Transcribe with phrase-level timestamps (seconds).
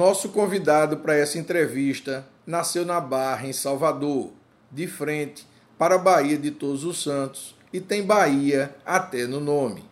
[0.00, 4.30] Nosso convidado para essa entrevista nasceu na Barra, em Salvador,
[4.72, 5.46] de frente
[5.76, 9.84] para a Bahia de Todos os Santos e tem Bahia até no nome.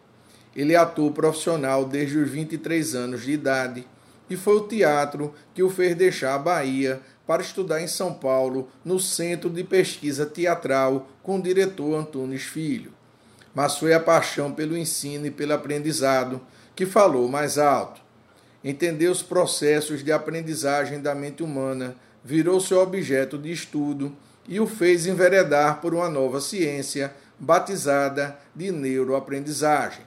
[0.57, 3.87] Ele é ator profissional desde os 23 anos de idade
[4.30, 8.68] e foi o teatro que o fez deixar a Bahia para estudar em São Paulo,
[8.84, 12.93] no Centro de Pesquisa Teatral, com o diretor Antunes Filho.
[13.54, 16.40] Mas foi a paixão pelo ensino e pelo aprendizado
[16.75, 18.08] que falou mais alto
[18.62, 24.14] entendeu os processos de aprendizagem da mente humana, virou seu objeto de estudo
[24.46, 30.04] e o fez enveredar por uma nova ciência batizada de neuroaprendizagem.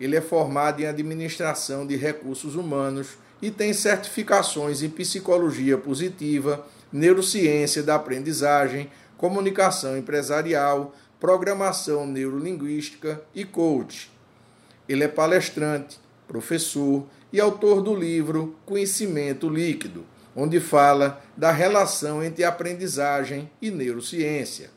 [0.00, 7.82] Ele é formado em administração de recursos humanos e tem certificações em psicologia positiva, neurociência
[7.82, 14.10] da aprendizagem, comunicação empresarial, programação neurolinguística e coach.
[14.88, 22.44] Ele é palestrante, professor e autor do livro Conhecimento Líquido, onde fala da relação entre
[22.44, 24.70] aprendizagem e neurociência.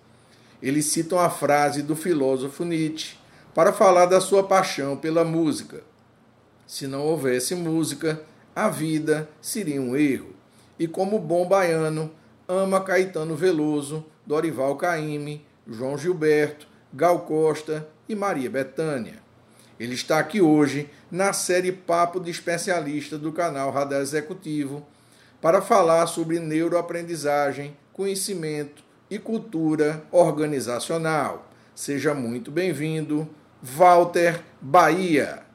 [0.61, 3.15] Ele cita uma frase do filósofo Nietzsche
[3.53, 5.83] para falar da sua paixão pela música.
[6.67, 8.21] Se não houvesse música,
[8.55, 10.35] a vida seria um erro.
[10.77, 12.11] E como bom baiano,
[12.47, 19.21] ama Caetano Veloso, Dorival Caymmi, João Gilberto, Gal Costa e Maria Bethânia.
[19.79, 24.85] Ele está aqui hoje na série Papo de Especialista do canal Radar Executivo
[25.41, 31.49] para falar sobre neuroaprendizagem, conhecimento e cultura organizacional.
[31.73, 33.27] Seja muito bem-vindo,
[33.61, 35.50] Walter Bahia.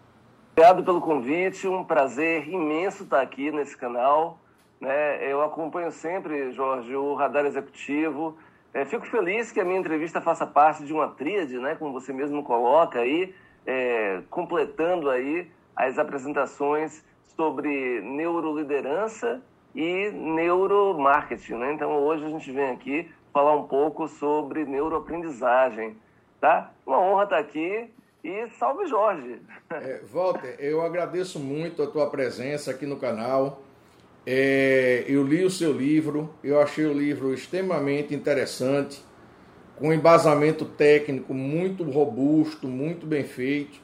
[0.59, 4.39] Obrigado pelo convite, um prazer imenso estar aqui nesse canal.
[4.81, 5.31] Né?
[5.31, 8.39] Eu acompanho sempre, Jorge, o Radar Executivo.
[8.73, 11.75] É, fico feliz que a minha entrevista faça parte de uma tríade, né?
[11.75, 13.35] como você mesmo coloca aí
[13.67, 15.47] é, completando aí
[15.77, 17.05] as apresentações
[17.37, 19.43] sobre neuroliderança
[19.75, 21.57] e neuromarketing.
[21.57, 21.73] Né?
[21.75, 25.99] Então, hoje a gente vem aqui falar um pouco sobre neuroaprendizagem.
[26.41, 26.73] Tá?
[26.87, 27.91] Uma honra estar aqui
[28.27, 29.39] e salve Jorge!
[29.71, 33.63] É, Walter, eu agradeço muito a tua presença aqui no canal.
[34.27, 39.01] É, eu li o seu livro, eu achei o livro extremamente interessante
[39.77, 43.79] com embasamento técnico muito robusto, muito bem feito.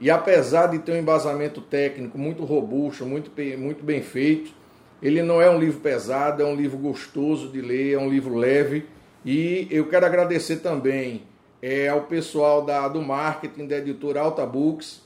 [0.00, 4.50] E apesar de ter um embasamento técnico muito robusto, muito, muito bem feito,
[5.00, 8.34] ele não é um livro pesado, é um livro gostoso de ler, é um livro
[8.34, 8.86] leve.
[9.24, 11.22] E eu quero agradecer também
[11.66, 15.00] é, ao pessoal da, do marketing da editora Alta Books,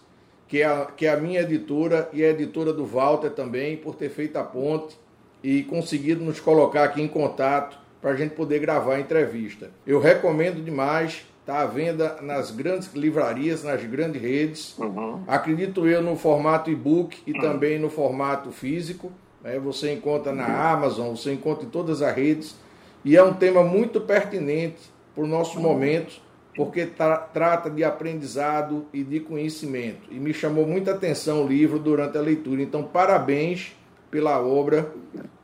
[0.49, 3.95] que é, a, que é a minha editora e a editora do Walter também, por
[3.95, 4.99] ter feito a ponte
[5.41, 9.71] e conseguido nos colocar aqui em contato para a gente poder gravar a entrevista.
[9.87, 14.77] Eu recomendo demais, está à venda nas grandes livrarias, nas grandes redes.
[14.79, 15.23] Uhum.
[15.29, 17.41] Acredito eu no formato e-book e uhum.
[17.41, 19.13] também no formato físico.
[19.45, 19.61] Né?
[19.61, 20.57] Você encontra na uhum.
[20.57, 22.57] Amazon, você encontra em todas as redes.
[23.05, 25.63] E é um tema muito pertinente para o nosso uhum.
[25.63, 26.27] momento,
[26.59, 30.09] porque tra trata de aprendizado e de conhecimento.
[30.11, 32.61] E me chamou muita atenção o livro durante a leitura.
[32.61, 33.77] Então, parabéns
[34.11, 34.93] pela obra.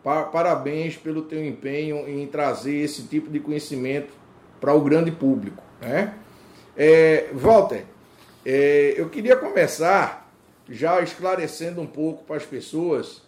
[0.03, 4.13] Parabéns pelo teu empenho em trazer esse tipo de conhecimento
[4.61, 5.63] para o grande público.
[5.81, 6.15] Né?
[6.77, 7.85] É, Walter,
[8.45, 10.29] é, eu queria começar
[10.69, 13.23] já esclarecendo um pouco para as pessoas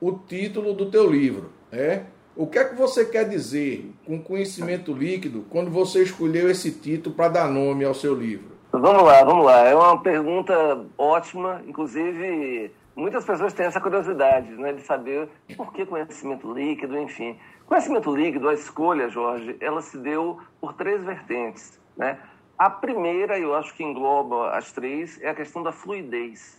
[0.00, 1.52] o título do teu livro.
[1.70, 2.06] Né?
[2.40, 7.14] O que é que você quer dizer com conhecimento líquido quando você escolheu esse título
[7.14, 8.52] para dar nome ao seu livro?
[8.72, 9.68] Vamos lá, vamos lá.
[9.68, 15.84] É uma pergunta ótima, inclusive muitas pessoas têm essa curiosidade né, de saber por que
[15.84, 17.36] conhecimento líquido, enfim.
[17.66, 21.78] Conhecimento líquido, a escolha, Jorge, ela se deu por três vertentes.
[21.94, 22.18] Né?
[22.56, 26.58] A primeira, eu acho que engloba as três, é a questão da fluidez,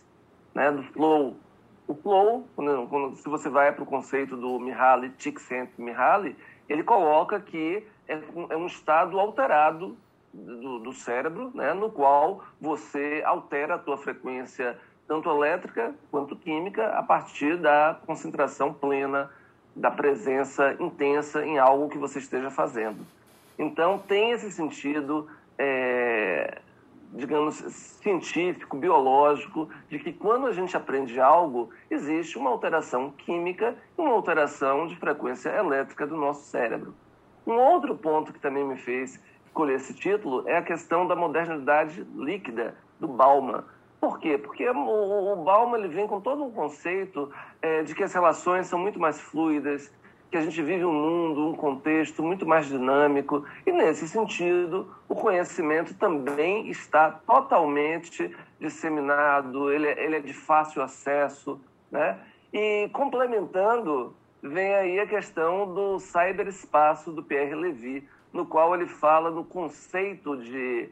[0.54, 1.36] né, do flow.
[1.86, 6.36] O flow, quando, quando, se você vai para o conceito do Mihaly, Csikszentmihalyi,
[6.68, 8.18] ele coloca que é,
[8.50, 9.96] é um estado alterado
[10.32, 16.88] do, do, cérebro, né, no qual você altera a tua frequência tanto elétrica quanto química,
[16.88, 19.30] a partir da concentração plena,
[19.74, 23.04] da presença intensa em algo que você esteja fazendo.
[23.58, 25.28] Então, tem esse sentido,
[25.58, 26.60] é,
[27.12, 27.56] digamos,
[28.00, 34.12] científico, biológico, de que quando a gente aprende algo, existe uma alteração química e uma
[34.12, 36.94] alteração de frequência elétrica do nosso cérebro.
[37.46, 42.06] Um outro ponto que também me fez escolher esse título é a questão da modernidade
[42.14, 43.64] líquida do Bauman
[44.02, 44.36] por quê?
[44.36, 47.30] Porque o, Bauman ele vem com todo um conceito
[47.62, 49.94] é, de que as relações são muito mais fluidas,
[50.32, 55.14] que a gente vive um mundo, um contexto muito mais dinâmico, e nesse sentido, o
[55.14, 62.18] conhecimento também está totalmente disseminado, ele, é, ele é de fácil acesso, né?
[62.50, 69.30] E complementando, vem aí a questão do cyberespaço do Pierre Levy, no qual ele fala
[69.30, 70.88] no conceito de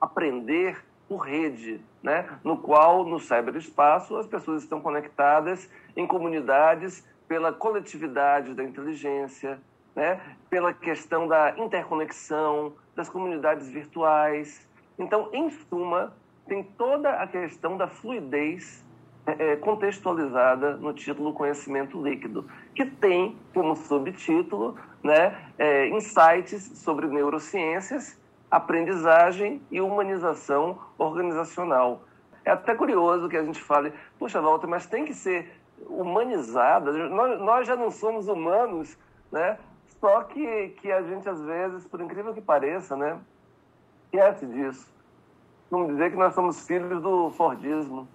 [0.00, 2.28] aprender por rede, né?
[2.44, 9.60] no qual no cyberespaço as pessoas estão conectadas em comunidades pela coletividade da inteligência,
[9.94, 10.20] né?
[10.48, 14.66] pela questão da interconexão das comunidades virtuais.
[14.98, 16.12] Então, em suma,
[16.46, 18.84] tem toda a questão da fluidez
[19.26, 27.06] é, é contextualizada no título Conhecimento Líquido, que tem como subtítulo né, é, insights sobre
[27.06, 28.18] neurociências
[28.50, 32.02] aprendizagem e humanização organizacional.
[32.44, 36.92] É até curioso que a gente fale, puxa, Walter, mas tem que ser humanizada.
[37.08, 38.96] Nós, nós já não somos humanos,
[39.30, 39.58] né?
[40.00, 43.18] Só que, que a gente, às vezes, por incrível que pareça, né?
[44.04, 44.92] Esquece disso.
[45.70, 48.08] Vamos dizer que nós somos filhos do Fordismo.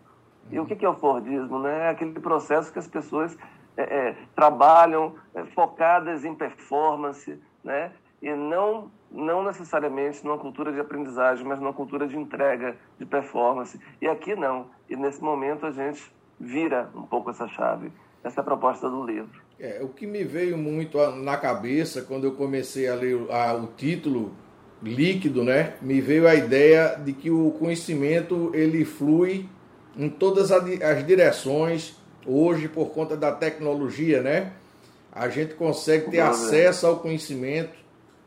[0.50, 1.60] E o que é o Fordismo?
[1.60, 1.88] Né?
[1.88, 3.38] É aquele processo que as pessoas
[3.78, 7.92] é, é, trabalham é, focadas em performance, né?
[8.22, 13.80] e não, não necessariamente numa cultura de aprendizagem, mas numa cultura de entrega, de performance.
[14.02, 14.68] E aqui não.
[14.90, 17.92] E nesse momento a gente vira um pouco essa chave.
[18.24, 19.42] Essa é a proposta do livro.
[19.60, 23.68] É, o que me veio muito na cabeça quando eu comecei a ler a, o
[23.68, 24.34] título
[24.82, 25.74] líquido, né?
[25.82, 29.48] Me veio a ideia de que o conhecimento ele flui
[29.98, 31.96] em todas as direções
[32.26, 34.54] hoje por conta da tecnologia, né?
[35.12, 37.78] A gente consegue ter acesso ao conhecimento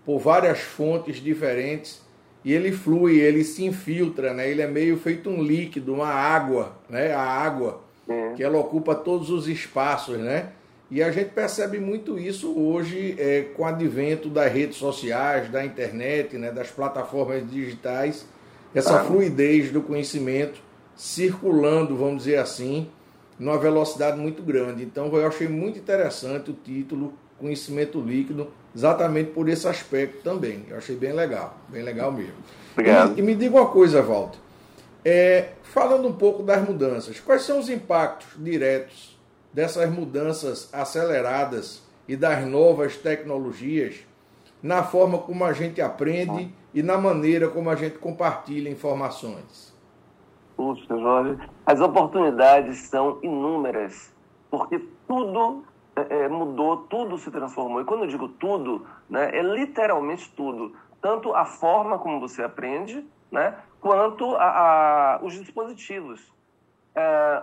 [0.04, 2.00] por várias fontes diferentes
[2.44, 4.48] e ele flui, ele se infiltra, né?
[4.48, 7.12] Ele é meio feito um líquido, uma água, né?
[7.12, 8.32] A água é.
[8.34, 10.50] que ela ocupa todos os espaços, né?
[10.90, 15.64] E a gente percebe muito isso hoje é, com o advento das redes sociais, da
[15.64, 18.24] internet, né, das plataformas digitais,
[18.72, 19.04] essa ah.
[19.04, 20.60] fluidez do conhecimento
[20.94, 22.88] circulando, vamos dizer assim,
[23.38, 24.84] numa velocidade muito grande.
[24.84, 30.64] Então eu achei muito interessante o título Conhecimento Líquido, exatamente por esse aspecto também.
[30.70, 32.36] Eu achei bem legal, bem legal mesmo.
[32.72, 33.16] Obrigado.
[33.16, 34.38] E, e me diga uma coisa, Walter.
[35.08, 39.16] É, falando um pouco das mudanças, quais são os impactos diretos
[39.52, 44.04] dessas mudanças aceleradas e das novas tecnologias
[44.60, 49.72] na forma como a gente aprende e na maneira como a gente compartilha informações?
[50.56, 54.12] Puxa, Jorge, as oportunidades são inúmeras,
[54.50, 55.62] porque tudo
[55.94, 57.80] é, é, mudou, tudo se transformou.
[57.80, 60.72] E quando eu digo tudo, né, é literalmente tudo.
[61.00, 66.32] Tanto a forma como você aprende, né, quanto a, a os dispositivos.
[66.94, 67.42] É,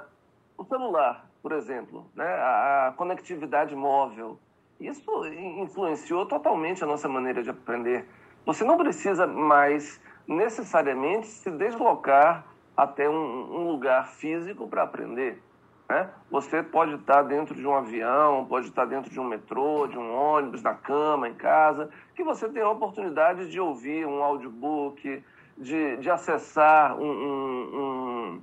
[0.58, 4.40] o celular, por exemplo, né, a, a conectividade móvel,
[4.80, 8.06] isso influenciou totalmente a nossa maneira de aprender.
[8.46, 12.46] Você não precisa mais necessariamente se deslocar
[12.76, 15.42] até um, um lugar físico para aprender.
[15.88, 16.10] Né?
[16.32, 20.14] Você pode estar dentro de um avião, pode estar dentro de um metrô, de um
[20.14, 25.24] ônibus, na cama, em casa, que você tem a oportunidade de ouvir um audiobook,
[25.58, 28.42] de, de acessar um, um, um,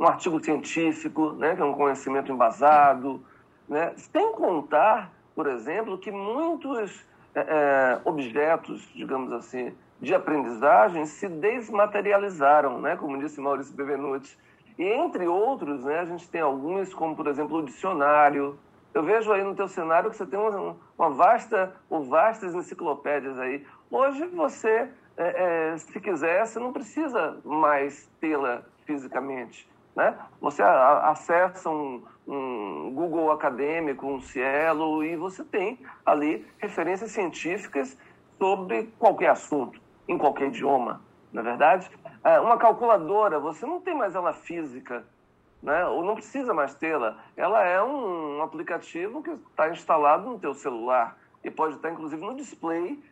[0.00, 1.54] um artigo científico, né?
[1.54, 3.22] que é um conhecimento embasado.
[3.68, 3.92] Né?
[3.96, 12.80] Sem contar, por exemplo, que muitos é, é objetos, digamos assim, de aprendizagem se desmaterializaram,
[12.80, 12.96] né?
[12.96, 14.38] como disse Maurício Bevenuti
[14.78, 18.56] e entre outros, né, a gente tem alguns, como por exemplo o dicionário.
[18.94, 23.38] Eu vejo aí no teu cenário que você tem uma, uma vasta, ou vastas enciclopédias
[23.40, 23.66] aí.
[23.90, 29.68] Hoje você, é, é, se quiser, você não precisa mais tê-la fisicamente.
[29.96, 30.16] Né?
[30.40, 37.98] Você a, acessa um, um, Google acadêmico, um Cielo, e você tem ali referências científicas
[38.38, 41.90] sobre qualquer assunto, em qualquer idioma, não é verdade?
[42.22, 45.04] É, uma calculadora, você não tem mais ela física,
[45.60, 45.84] né?
[45.86, 47.18] ou não precisa mais tê-la.
[47.36, 52.36] Ela é um, aplicativo que está instalado no teu celular e pode estar, inclusive, no
[52.36, 53.02] display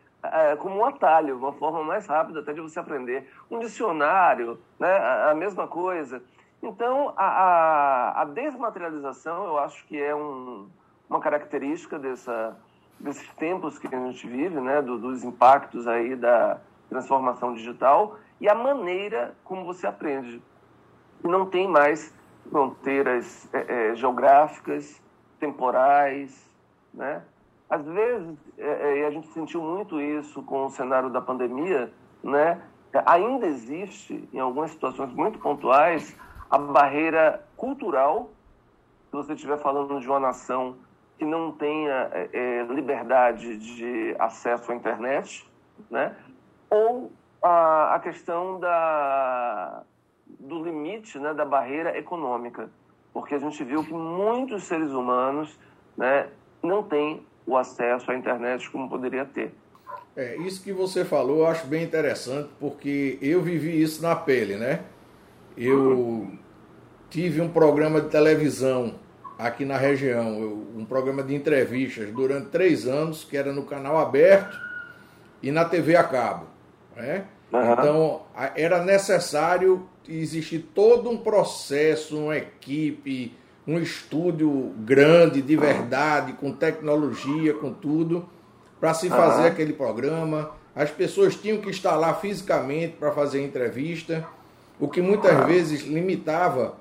[0.59, 3.29] como um atalho, uma forma mais rápida até de você aprender.
[3.49, 4.91] Um dicionário, né?
[4.91, 6.21] a, a mesma coisa.
[6.61, 10.67] Então, a, a, a, desmaterialização, eu acho que é um,
[11.09, 12.57] uma característica dessa,
[12.99, 14.81] desses tempos que a gente vive, né?
[14.81, 20.41] Do, dos impactos aí da transformação digital e a maneira como você aprende.
[21.23, 22.13] Não tem mais
[22.49, 25.01] fronteiras é, é, geográficas,
[25.39, 26.47] temporais,
[26.93, 27.21] né?
[27.69, 31.91] Às vezes, é, é, e a gente sentiu muito isso com o cenário da pandemia,
[32.23, 32.61] né?
[33.05, 36.17] Ainda existe, em algumas situações muito pontuais,
[36.49, 38.29] a barreira cultural.
[39.09, 40.77] Se você estiver falando de uma nação
[41.17, 45.49] que não tenha é, liberdade de acesso à internet,
[45.91, 46.15] né?
[46.69, 49.83] ou a, a questão da,
[50.39, 52.69] do limite, né, da barreira econômica,
[53.13, 55.57] porque a gente viu que muitos seres humanos
[55.95, 56.29] né,
[56.61, 59.53] não têm o acesso à internet como poderia ter.
[60.15, 64.57] É, isso que você falou eu acho bem interessante, porque eu vivi isso na pele,
[64.57, 64.81] né?
[65.55, 66.31] Eu
[67.09, 68.95] tive um programa de televisão
[69.37, 74.59] aqui na região, um programa de entrevistas durante três anos, que era no canal aberto
[75.41, 76.47] e na TV a cabo.
[76.95, 77.25] Né?
[77.53, 77.73] Uhum.
[77.73, 78.21] Então,
[78.55, 83.33] era necessário existir todo um processo, uma equipe,
[83.67, 88.27] um estúdio grande, de verdade, com tecnologia, com tudo,
[88.79, 89.47] para se fazer uhum.
[89.47, 90.51] aquele programa.
[90.73, 94.25] As pessoas tinham que estar lá fisicamente para fazer entrevista,
[94.79, 95.47] o que muitas uhum.
[95.47, 96.77] vezes limitava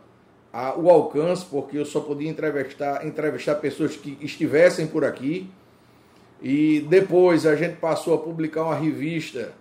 [0.52, 5.50] a, o alcance, porque eu só podia entrevistar, entrevistar pessoas que estivessem por aqui.
[6.40, 9.52] E depois a gente passou a publicar uma revista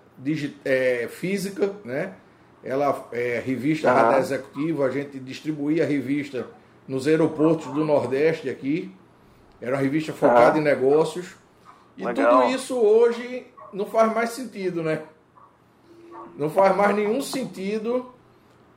[0.64, 2.14] é, física, né?
[2.64, 3.96] Ela é revista uhum.
[3.96, 6.48] Radar Executivo, a gente distribuía a revista
[6.88, 8.92] nos aeroportos do Nordeste aqui.
[9.62, 10.62] Era uma revista focada uhum.
[10.62, 11.36] em negócios.
[11.98, 12.42] E Legal.
[12.42, 15.02] tudo isso hoje não faz mais sentido, né?
[16.38, 18.14] Não faz mais nenhum sentido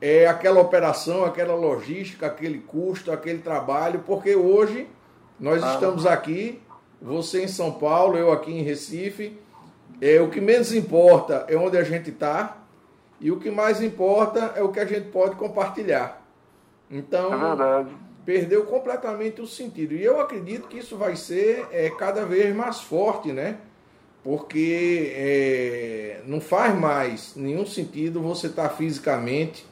[0.01, 4.87] é aquela operação, aquela logística, aquele custo, aquele trabalho, porque hoje
[5.39, 5.73] nós ah.
[5.73, 6.61] estamos aqui,
[7.01, 9.37] você em São Paulo, eu aqui em Recife.
[10.01, 12.57] É, o que menos importa é onde a gente está
[13.19, 16.18] e o que mais importa é o que a gente pode compartilhar.
[16.89, 17.85] Então, é
[18.25, 19.93] perdeu completamente o sentido.
[19.93, 23.57] E eu acredito que isso vai ser é, cada vez mais forte, né?
[24.23, 29.65] Porque é, não faz mais nenhum sentido você estar tá fisicamente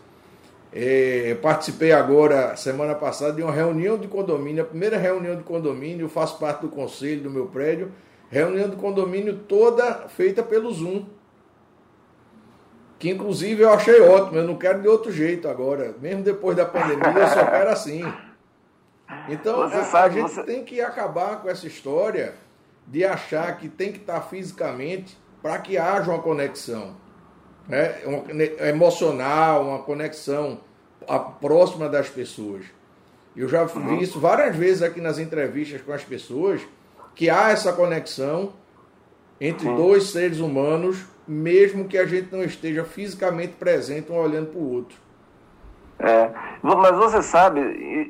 [0.72, 6.06] é, participei agora, semana passada, de uma reunião de condomínio, a primeira reunião de condomínio,
[6.06, 7.92] eu faço parte do conselho do meu prédio,
[8.30, 11.06] reunião de condomínio toda feita pelo Zoom.
[13.00, 15.96] Que inclusive eu achei ótimo, eu não quero de outro jeito agora.
[16.02, 18.02] Mesmo depois da pandemia, eu só quero assim.
[19.30, 20.44] Então a, sabe, a, gente você...
[20.44, 22.34] tem que acabar com essa história
[22.88, 26.96] de achar que tem que estar fisicamente para que haja uma conexão
[27.68, 28.02] né,
[28.70, 30.60] emocional, uma conexão
[31.40, 32.66] próxima das pessoas.
[33.36, 34.00] Eu já vi uhum.
[34.00, 36.62] isso várias vezes aqui nas entrevistas com as pessoas,
[37.14, 38.54] que há essa conexão
[39.40, 39.76] entre uhum.
[39.76, 44.74] dois seres humanos, mesmo que a gente não esteja fisicamente presente um olhando para o
[44.74, 44.98] outro.
[46.00, 46.32] É,
[46.62, 47.60] mas você sabe,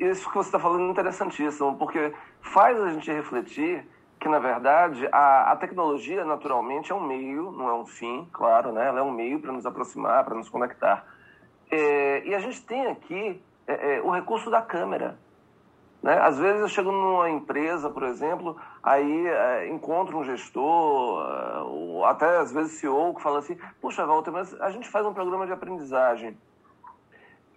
[0.02, 3.86] isso que você está falando é interessantíssimo, porque faz a gente refletir
[4.20, 8.72] que na verdade a, a, tecnologia naturalmente é um meio, não é um fim, claro,
[8.72, 8.88] né?
[8.88, 11.06] Ela é um meio para nos aproximar, para nos conectar.
[11.70, 15.18] É, e a gente tem aqui é, é, o recurso da câmera.
[16.02, 16.18] Né?
[16.20, 22.06] Às vezes eu chego numa empresa, por exemplo, aí é, encontro um gestor, é, ou
[22.06, 25.46] até às vezes CEO, que fala assim: Puxa, Walter, mas a gente faz um programa
[25.46, 26.38] de aprendizagem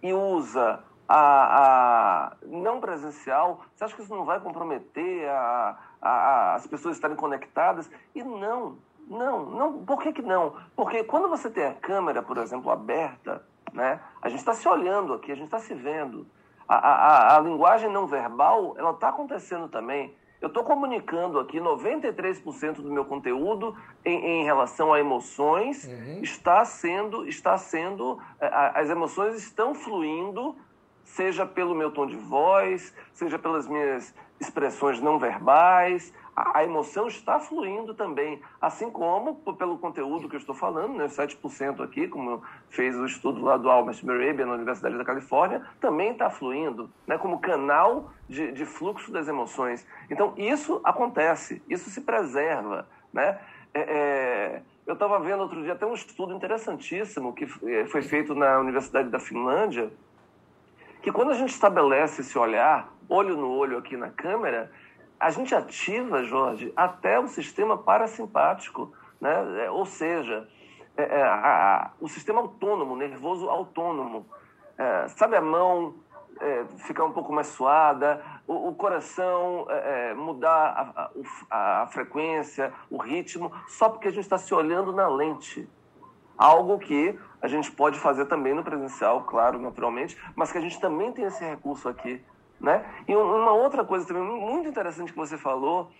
[0.01, 6.55] e usa a, a não presencial, você acha que isso não vai comprometer a, a,
[6.55, 7.91] as pessoas estarem conectadas?
[8.15, 9.85] E não, não, não.
[9.85, 10.55] Por que, que não?
[10.75, 15.13] Porque quando você tem a câmera, por exemplo, aberta, né, a gente está se olhando
[15.13, 16.25] aqui, a gente está se vendo.
[16.73, 20.15] A, a, a, linguagem não verbal, ela está acontecendo também.
[20.39, 23.75] Eu estou comunicando aqui 93% do meu conteúdo
[24.05, 26.21] em, em relação a emoções uhum.
[26.23, 30.55] está sendo, está sendo, é, as emoções estão fluindo
[31.03, 36.13] seja pelo meu tom de voz, seja pelas minhas expressões não verbais.
[36.35, 41.83] A, emoção está fluindo também, assim como pelo conteúdo que eu estou falando, né, 7%
[41.83, 46.29] aqui, como fez o estudo lá do Albert Merabia na Universidade da Califórnia, também está
[46.29, 49.85] fluindo, né, como canal de, de fluxo das emoções.
[50.09, 52.87] Então, isso acontece, isso se preserva.
[53.11, 53.37] Né?
[53.73, 58.33] É, é, eu estava vendo outro dia até um estudo interessantíssimo que é, foi feito
[58.33, 59.91] na Universidade da Finlândia,
[61.01, 64.71] que quando a gente estabelece esse olhar, olho no olho aqui na câmera,
[65.21, 69.65] a gente ativa, Jorge, até o sistema parasimpático, né?
[69.65, 70.49] É, ou seja,
[70.97, 74.25] é, é, a, a, o sistema autônomo, nervoso autônomo.
[74.75, 75.93] É, sabe a mão
[76.39, 81.11] é, ficar um pouco mais suada, o, o coração é, mudar
[81.51, 85.69] a, a frequência, o ritmo, só porque a gente está se olhando na lente.
[86.35, 90.79] Algo que a gente pode fazer também no presencial, claro, naturalmente, mas que a gente
[90.79, 92.25] também tem esse recurso aqui,
[92.61, 92.85] né?
[93.07, 95.91] E uma outra coisa também muito interessante que você falou,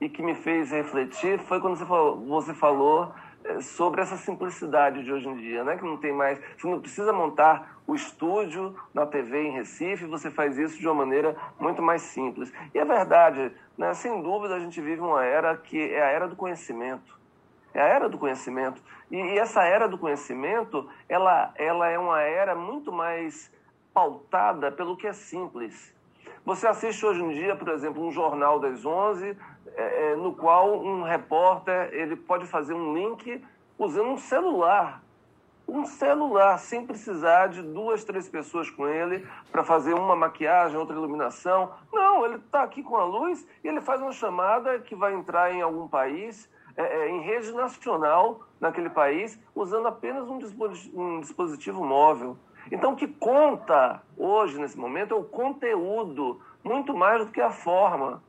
[0.00, 3.12] e que me fez refletir foi quando você falou, você falou
[3.44, 5.76] é, sobre essa simplicidade de hoje em dia, né?
[5.76, 10.30] Que não tem mais, você não precisa montar o estúdio na TV em Recife, você
[10.30, 12.52] faz isso de uma maneira muito mais simples.
[12.74, 13.94] E é verdade, né?
[13.94, 17.16] Sem dúvida a gente vive uma era que é a era do conhecimento.
[17.72, 18.82] É a era do conhecimento.
[19.10, 23.52] E, e essa era do conhecimento, ela, ela é uma era muito mais
[23.94, 25.95] pautada pelo que é simples.
[26.46, 29.36] Você assiste hoje em dia, por exemplo, um jornal das 11,
[29.74, 33.44] é, é, no qual um repórter ele pode fazer um link
[33.76, 35.02] usando um celular.
[35.66, 40.94] Um celular, sem precisar de duas, três pessoas com ele para fazer uma maquiagem, outra
[40.94, 41.72] iluminação.
[41.92, 45.52] Não, ele está aqui com a luz e ele faz uma chamada que vai entrar
[45.52, 51.18] em algum país, é, é, em rede nacional naquele país, usando apenas um dispositivo, um
[51.18, 52.36] dispositivo móvel.
[52.70, 57.50] Então, o que conta hoje, nesse momento, é o conteúdo, muito mais do que a
[57.50, 58.22] forma.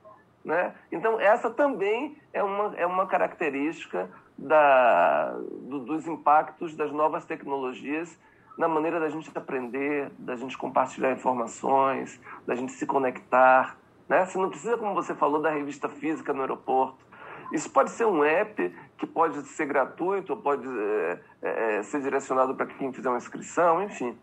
[0.43, 0.73] Né?
[0.91, 8.17] Então, essa também é uma, é uma característica da, do, dos impactos das novas tecnologias
[8.57, 13.77] na maneira da gente aprender, da gente compartilhar informações, da gente se conectar.
[14.09, 14.25] Né?
[14.25, 17.05] Você não precisa, como você falou, da revista física no aeroporto.
[17.51, 22.65] Isso pode ser um app que pode ser gratuito, pode é, é, ser direcionado para
[22.65, 24.17] quem fizer uma inscrição, enfim.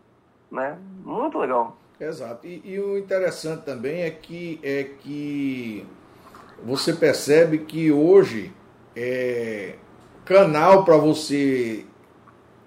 [0.55, 0.77] Né?
[1.03, 1.77] Muito legal.
[1.99, 2.47] Exato.
[2.47, 5.85] E, e, o interessante também é que, é que
[6.63, 8.51] você percebe que hoje
[8.95, 9.75] é,
[10.25, 11.85] canal para você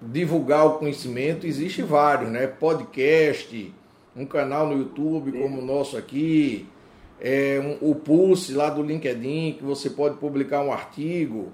[0.01, 2.47] divulgar o conhecimento existe vários, né?
[2.47, 3.73] Podcast,
[4.15, 6.67] um canal no YouTube como o nosso aqui,
[7.19, 11.51] é, um, o Pulse lá do LinkedIn, que você pode publicar um artigo.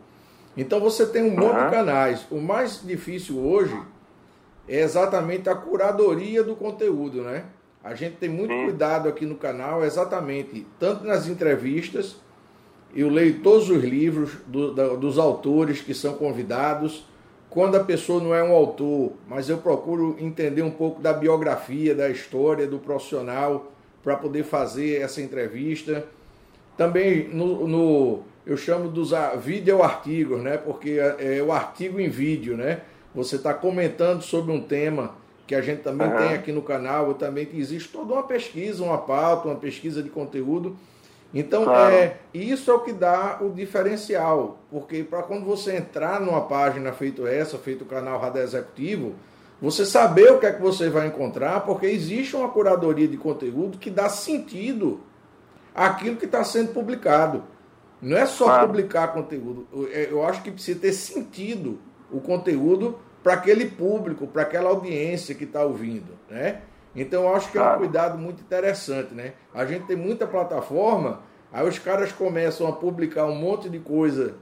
[0.55, 2.25] Então você tem um monte de canais.
[2.31, 3.77] O mais difícil hoje
[4.67, 7.45] é exatamente a curadoria do conteúdo, né?
[7.83, 12.17] A gente tem muito cuidado aqui no canal, exatamente, tanto nas entrevistas,
[12.95, 17.05] eu leio todos os livros do, da, dos autores que são convidados,
[17.49, 21.93] quando a pessoa não é um autor, mas eu procuro entender um pouco da biografia,
[21.93, 23.71] da história do profissional,
[24.03, 26.05] para poder fazer essa entrevista.
[26.77, 30.57] Também no, no eu chamo dos vídeo artigos, né?
[30.57, 32.81] Porque é, é o artigo em vídeo, né?
[33.15, 35.15] Você está comentando sobre um tema
[35.47, 36.17] que a gente também uhum.
[36.17, 40.09] tem aqui no canal, eu também existe toda uma pesquisa, uma pauta, uma pesquisa de
[40.09, 40.75] conteúdo.
[41.33, 41.93] Então, claro.
[41.93, 46.91] é, isso é o que dá o diferencial, porque para quando você entrar numa página
[46.93, 49.15] feito essa, feito o canal Radar Executivo,
[49.61, 53.77] você saber o que é que você vai encontrar, porque existe uma curadoria de conteúdo
[53.77, 55.01] que dá sentido
[55.73, 57.43] àquilo que está sendo publicado.
[58.01, 58.67] Não é só claro.
[58.67, 59.67] publicar conteúdo.
[59.91, 61.79] Eu acho que precisa ter sentido
[62.11, 66.61] o conteúdo para aquele público, para aquela audiência que está ouvindo, né?
[66.95, 69.33] Então eu acho que é um cuidado muito interessante, né?
[69.51, 74.35] A gente tem muita plataforma, aí os caras começam a publicar um monte de coisa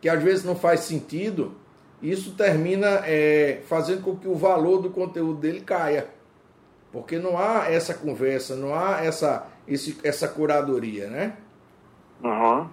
[0.00, 1.54] que às vezes não faz sentido,
[2.02, 6.08] isso termina é, fazendo com que o valor do conteúdo dele caia.
[6.90, 11.36] Porque não há essa conversa, não há essa, esse, essa curadoria, né?
[12.20, 12.68] Uhum.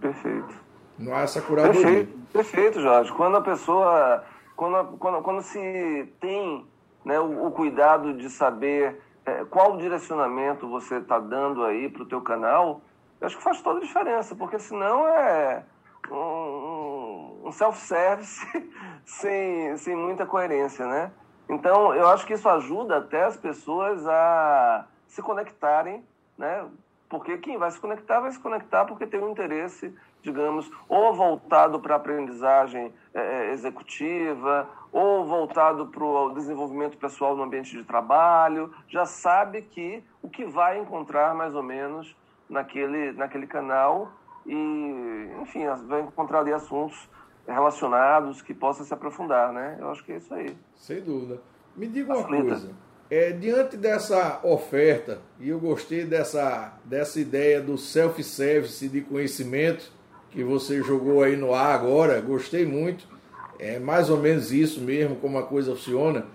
[0.00, 0.54] Perfeito.
[0.98, 1.82] Não há essa curadoria.
[1.82, 3.12] Perfeito, perfeito, Jorge.
[3.12, 4.24] Quando a pessoa.
[4.56, 6.66] Quando, quando, quando se tem
[7.04, 12.06] né, o, o cuidado de saber é, qual direcionamento você está dando aí para o
[12.06, 12.80] teu canal,
[13.20, 15.64] eu acho que faz toda a diferença, porque senão é
[16.10, 18.46] um, um self-service
[19.04, 21.12] sem, sem muita coerência, né?
[21.48, 26.04] Então, eu acho que isso ajuda até as pessoas a se conectarem,
[26.36, 26.66] né?
[27.08, 31.78] Porque quem vai se conectar, vai se conectar porque tem um interesse, digamos, ou voltado
[31.80, 37.84] para a aprendizagem é, é, executiva, ou voltado para o desenvolvimento pessoal no ambiente de
[37.84, 42.16] trabalho, já sabe que o que vai encontrar mais ou menos
[42.48, 44.10] naquele, naquele canal
[44.46, 47.08] e, enfim, vai encontrar ali assuntos
[47.46, 49.76] relacionados que possa se aprofundar, né?
[49.80, 50.56] Eu acho que é isso aí.
[50.74, 51.40] Sem dúvida.
[51.76, 52.70] Me diga uma coisa.
[53.08, 59.92] É, diante dessa oferta, e eu gostei dessa, dessa ideia do self-service de conhecimento
[60.36, 63.08] que você jogou aí no ar agora, gostei muito.
[63.58, 66.26] É mais ou menos isso mesmo, como a coisa funciona.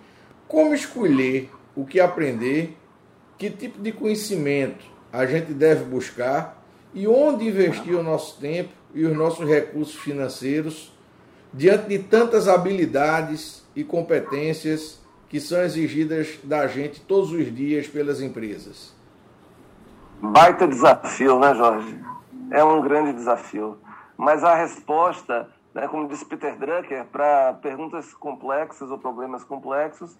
[0.47, 2.75] Como escolher o que aprender,
[3.37, 4.83] que tipo de conhecimento
[5.13, 10.91] a gente deve buscar e onde investir o nosso tempo e os nossos recursos financeiros
[11.53, 18.19] diante de tantas habilidades e competências que são exigidas da gente todos os dias pelas
[18.19, 18.95] empresas?
[20.19, 21.95] Baita desafio, né, Jorge?
[22.49, 23.77] É um grande desafio.
[24.21, 30.15] Mas a resposta, né, como disse Peter Drucker, para perguntas complexas ou problemas complexos,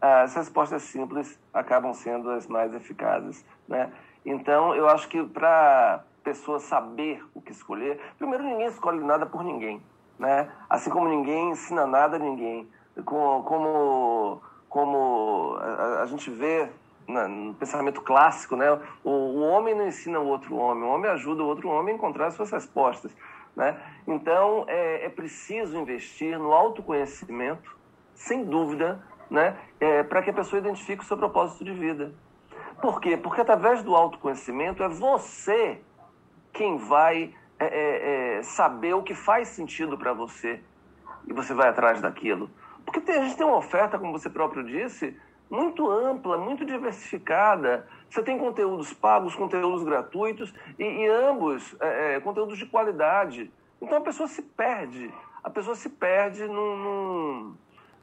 [0.00, 3.44] as respostas simples acabam sendo as mais eficazes.
[3.68, 3.92] Né?
[4.24, 8.00] Então, eu acho que para pessoa saber o que escolher.
[8.16, 9.82] Primeiro, ninguém escolhe nada por ninguém,
[10.18, 10.48] né?
[10.70, 12.66] Assim como ninguém ensina nada a ninguém.
[13.04, 16.70] Como, como a, a gente vê
[17.08, 18.70] no pensamento clássico, né?
[19.04, 21.96] O, o, homem não ensina o outro homem, o homem ajuda o outro homem a
[21.96, 23.14] encontrar as suas respostas,
[23.56, 23.80] né?
[24.06, 27.76] Então, é, é preciso investir no autoconhecimento,
[28.14, 29.56] sem dúvida, né?
[29.80, 32.12] É, para que a pessoa identifique o seu propósito de vida.
[32.80, 33.16] Por quê?
[33.16, 35.80] Porque através do autoconhecimento é você
[36.52, 40.60] quem vai é, é, é saber o que faz sentido para você
[41.26, 42.50] e você vai atrás daquilo.
[42.84, 45.16] Porque tem, a gente tem uma oferta, como você próprio disse,
[45.48, 47.86] muito ampla, muito diversificada.
[48.12, 53.50] Você tem conteúdos pagos, conteúdos gratuitos e, e ambos é, é, conteúdos de qualidade.
[53.80, 55.10] Então a pessoa se perde.
[55.42, 57.56] A pessoa se perde num, num,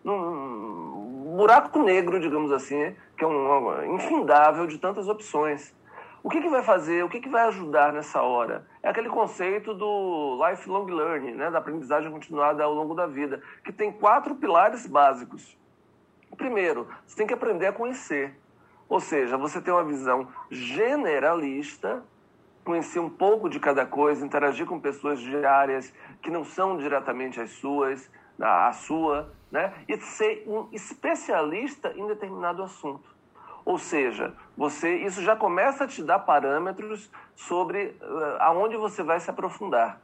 [0.03, 5.75] num buraco negro, digamos assim, que é um, infindável de tantas opções.
[6.23, 8.65] O que, que vai fazer, o que, que vai ajudar nessa hora?
[8.81, 13.71] É aquele conceito do lifelong learning, né, da aprendizagem continuada ao longo da vida, que
[13.71, 15.55] tem quatro pilares básicos.
[16.35, 18.35] Primeiro, você tem que aprender a conhecer.
[18.89, 22.03] Ou seja, você tem uma visão generalista,
[22.65, 27.39] conhecer um pouco de cada coisa, interagir com pessoas de áreas que não são diretamente
[27.39, 29.73] as suas, a sua, né?
[29.87, 33.09] E ser um especialista em determinado assunto.
[33.63, 39.19] Ou seja, você isso já começa a te dar parâmetros sobre uh, aonde você vai
[39.19, 40.01] se aprofundar.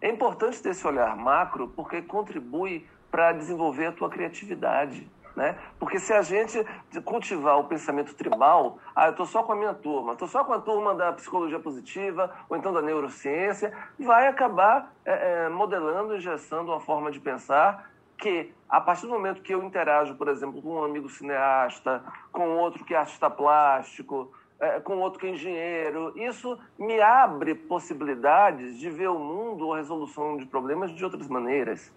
[0.00, 5.10] É importante ter esse olhar macro porque contribui para desenvolver a tua criatividade.
[5.38, 5.56] Né?
[5.78, 6.66] Porque se a gente
[7.04, 10.52] cultivar o pensamento tribal, ah, eu estou só com a minha turma, estou só com
[10.52, 16.20] a turma da psicologia positiva ou então da neurociência, vai acabar é, é, modelando e
[16.20, 20.60] gestando uma forma de pensar que, a partir do momento que eu interajo, por exemplo,
[20.60, 25.30] com um amigo cineasta, com outro que é artista plástico, é, com outro que é
[25.30, 31.04] engenheiro, isso me abre possibilidades de ver o mundo ou a resolução de problemas de
[31.04, 31.96] outras maneiras.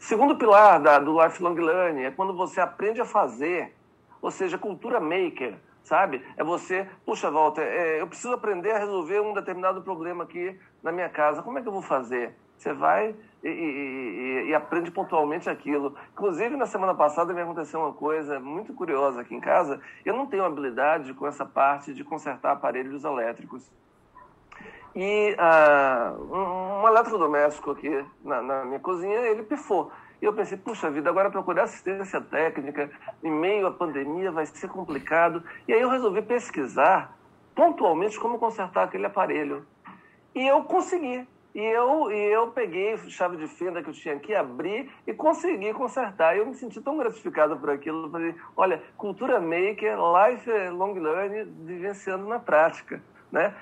[0.00, 3.76] Segundo pilar da, do lifelong learning é quando você aprende a fazer,
[4.22, 6.24] ou seja, cultura maker, sabe?
[6.38, 10.90] É você, puxa, Walter, é, eu preciso aprender a resolver um determinado problema aqui na
[10.90, 11.42] minha casa.
[11.42, 12.34] Como é que eu vou fazer?
[12.56, 15.94] Você vai e, e, e, aprende pontualmente aquilo.
[16.12, 19.82] Inclusive, na semana passada me aconteceu uma coisa muito curiosa aqui em casa.
[20.02, 23.70] Eu não tenho habilidade com essa parte de consertar aparelhos elétricos.
[24.94, 29.92] E uh, um, eletrodoméstico aqui na, na, minha cozinha, ele pifou.
[30.20, 32.90] E eu pensei, puxa vida, agora procurar assistência técnica
[33.22, 35.42] em meio à pandemia vai ser complicado.
[35.66, 37.16] E aí eu resolvi pesquisar
[37.54, 39.66] pontualmente como consertar aquele aparelho.
[40.34, 41.26] E eu consegui.
[41.52, 45.72] E eu, e eu peguei chave de fenda que eu tinha aqui, abri e consegui
[45.72, 46.36] consertar.
[46.36, 48.08] Eu me senti tão gratificado por aquilo.
[48.08, 53.02] Falei, olha, cultura maker, life long learning, vivenciando na prática.
[53.32, 53.54] Né?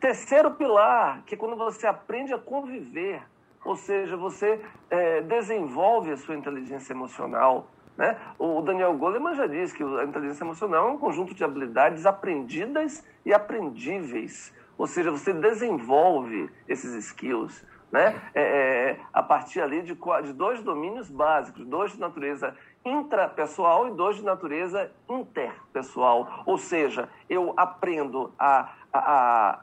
[0.00, 3.22] Terceiro pilar, que é quando você aprende a conviver,
[3.64, 7.68] ou seja, você é, desenvolve a sua inteligência emocional.
[7.96, 8.16] Né?
[8.38, 13.04] O Daniel Goleman já disse que a inteligência emocional é um conjunto de habilidades aprendidas
[13.24, 14.54] e aprendíveis.
[14.76, 18.20] Ou seja, você desenvolve esses skills né?
[18.34, 22.54] É, é, a partir ali de, de dois domínios básicos, dois de natureza
[22.84, 26.42] intrapessoal e dois de natureza interpessoal.
[26.44, 29.60] Ou seja, eu aprendo a, a, a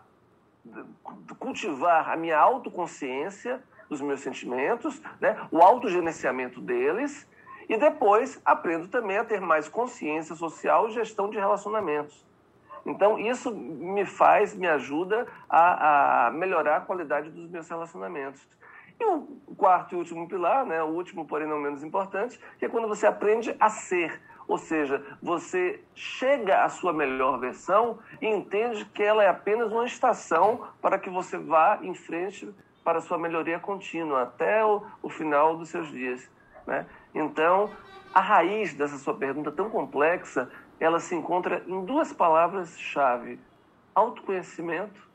[1.39, 5.37] cultivar a minha autoconsciência dos meus sentimentos, né?
[5.51, 7.27] o autogerenciamento deles,
[7.67, 12.25] e depois aprendo também a ter mais consciência social e gestão de relacionamentos.
[12.85, 18.45] Então, isso me faz, me ajuda a, a melhorar a qualidade dos meus relacionamentos.
[18.99, 19.21] E o
[19.57, 23.07] quarto e último pilar, né, o último, porém não menos importante, que é quando você
[23.07, 24.21] aprende a ser.
[24.47, 29.85] Ou seja, você chega à sua melhor versão e entende que ela é apenas uma
[29.85, 32.53] estação para que você vá em frente
[32.83, 36.29] para a sua melhoria contínua, até o, o final dos seus dias.
[36.67, 36.85] Né?
[37.15, 37.69] Então,
[38.13, 43.39] a raiz dessa sua pergunta tão complexa ela se encontra em duas palavras-chave:
[43.95, 45.09] autoconhecimento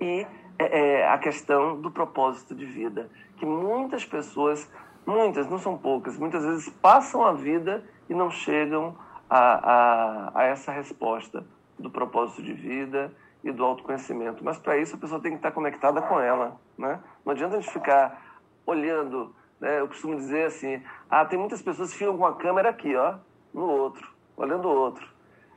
[0.00, 0.26] e
[0.58, 3.08] é, é, a questão do propósito de vida.
[3.36, 4.68] Que muitas pessoas,
[5.06, 8.96] muitas, não são poucas, muitas vezes passam a vida e não chegam
[9.28, 11.44] a, a, a essa resposta
[11.78, 13.12] do propósito de vida
[13.42, 14.44] e do autoconhecimento.
[14.44, 16.56] Mas para isso a pessoa tem que estar conectada com ela.
[16.78, 17.00] Né?
[17.24, 19.34] Não adianta a gente ficar olhando.
[19.60, 19.80] Né?
[19.80, 23.16] Eu costumo dizer assim: ah, tem muitas pessoas que ficam com a câmera aqui, ó,
[23.52, 25.06] no outro olhando o outro.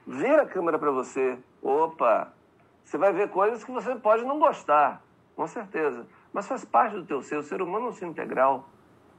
[0.05, 1.37] Vira a câmera para você.
[1.61, 2.33] Opa!
[2.83, 5.01] Você vai ver coisas que você pode não gostar,
[5.35, 6.07] com certeza.
[6.31, 7.37] Mas faz parte do teu ser.
[7.37, 8.69] O ser humano é um ser integral,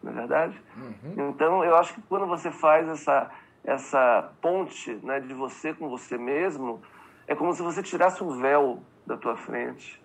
[0.02, 0.62] não é verdade?
[0.76, 1.30] Uhum.
[1.30, 3.30] Então, eu acho que quando você faz essa,
[3.64, 6.80] essa ponte né, de você com você mesmo,
[7.26, 10.00] é como se você tirasse um véu da tua frente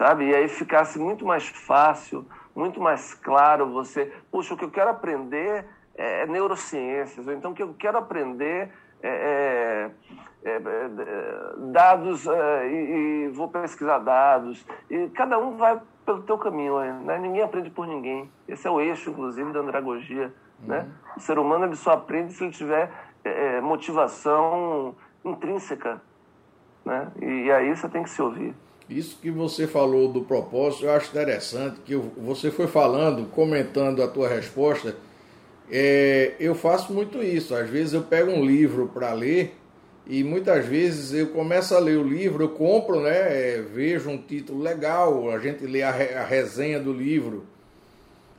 [0.00, 0.30] sabe?
[0.30, 2.24] E aí ficasse muito mais fácil,
[2.56, 7.54] muito mais claro você, puxa, o que eu quero aprender é neurociências, ou então o
[7.54, 8.70] que eu quero aprender
[9.02, 9.90] é,
[10.42, 10.60] é, é, é
[11.70, 14.64] dados é, e, e, vou pesquisar dados.
[14.88, 17.18] E cada um vai pelo teu caminho, né?
[17.18, 18.30] Ninguém aprende por ninguém.
[18.48, 20.26] Esse é o eixo, inclusive, da andragogia.
[20.26, 20.32] Né?
[20.60, 20.68] Uhum.
[20.68, 20.88] Né?
[21.16, 22.90] O ser humano ele só aprende se ele tiver
[23.24, 26.00] é, motivação intrínseca.
[26.84, 27.08] Né?
[27.20, 28.54] E, e aí você tem que se ouvir.
[28.88, 34.08] Isso que você falou do propósito, eu acho interessante que você foi falando, comentando a
[34.08, 34.96] tua resposta.
[35.70, 37.54] É, eu faço muito isso.
[37.54, 39.59] Às vezes eu pego um livro para ler
[40.06, 43.16] e muitas vezes eu começo a ler o livro, eu compro, né?
[43.16, 47.46] É, vejo um título legal, a gente lê a, re, a resenha do livro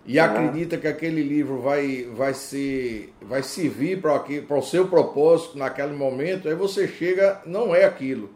[0.06, 0.26] e ah.
[0.26, 6.48] acredita que aquele livro vai, vai, ser, vai servir para o seu propósito naquele momento,
[6.48, 8.30] aí você chega, não é aquilo.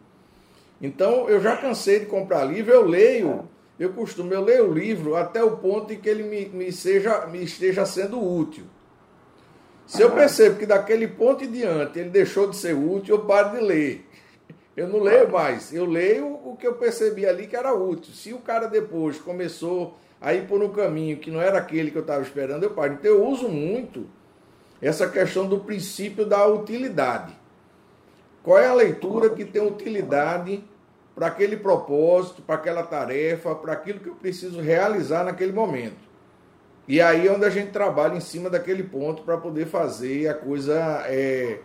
[0.81, 5.15] Então eu já cansei de comprar livro, eu leio, eu costumo, eu leio o livro
[5.15, 8.65] até o ponto em que ele me, me, seja, me esteja sendo útil.
[9.85, 13.57] Se eu percebo que daquele ponto em diante ele deixou de ser útil, eu paro
[13.57, 14.05] de ler.
[14.75, 18.13] Eu não leio mais, eu leio o que eu percebi ali que era útil.
[18.13, 21.97] Se o cara depois começou a ir por um caminho que não era aquele que
[21.97, 22.93] eu estava esperando, eu paro.
[22.93, 24.07] Então eu uso muito
[24.81, 27.33] essa questão do princípio da utilidade.
[28.43, 30.63] Qual é a leitura que tem utilidade
[31.13, 36.04] para aquele propósito, para aquela tarefa, para aquilo que eu preciso realizar naquele momento?
[36.87, 40.33] E aí é onde a gente trabalha em cima daquele ponto para poder fazer a
[40.33, 41.59] coisa é,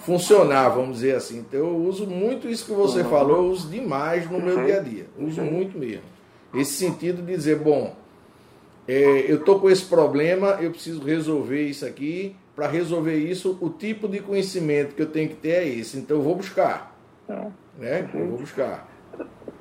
[0.00, 1.38] funcionar, vamos dizer assim.
[1.38, 3.10] Então eu uso muito isso que você uhum.
[3.10, 5.06] falou, eu uso demais no meu dia a dia.
[5.18, 6.02] Uso muito mesmo.
[6.54, 7.94] Esse sentido de dizer, bom,
[8.86, 13.70] é, eu estou com esse problema, eu preciso resolver isso aqui, para resolver isso, o
[13.70, 15.96] tipo de conhecimento que eu tenho que ter é esse.
[15.96, 16.96] Então eu vou buscar.
[17.28, 17.46] É.
[17.78, 18.10] Né?
[18.12, 18.89] Eu vou buscar.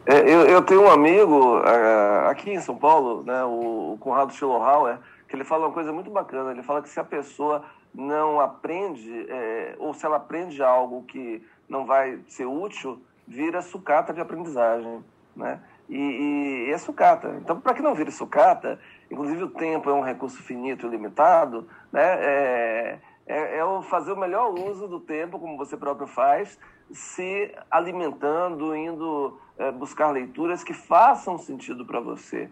[0.05, 4.97] É, eu, eu, tenho um amigo uh, aqui em São Paulo, né, o, Conrado Schillerhauer,
[5.27, 6.51] que ele fala uma coisa muito bacana.
[6.51, 11.45] Ele fala que se a pessoa não aprende, é, ou se ela aprende algo que
[11.67, 15.03] não vai ser útil, vira sucata de aprendizagem.
[15.35, 15.59] Né?
[15.88, 17.35] E, e é sucata.
[17.41, 18.79] Então, para que não vire sucata,
[19.12, 22.03] inclusive o tempo é um recurso finito e limitado, né?
[22.03, 26.59] É, é, é fazer o melhor uso do tempo, como você próprio faz,
[26.91, 32.50] se alimentando, indo é, buscar leituras que façam sentido para você.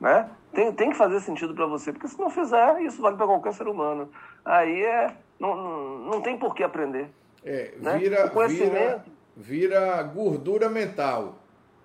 [0.00, 0.28] Né?
[0.52, 3.52] Tem, tem que fazer sentido para você, porque se não fizer, isso vale para qualquer
[3.52, 4.10] ser humano.
[4.44, 7.10] Aí é, não, não, não tem por que aprender.
[7.44, 8.48] É, vira, né?
[8.48, 9.04] vira,
[9.36, 11.36] vira gordura mental.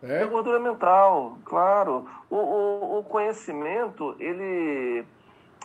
[0.01, 2.07] É, é gordura mental, claro.
[2.29, 5.05] O, o, o conhecimento, ele,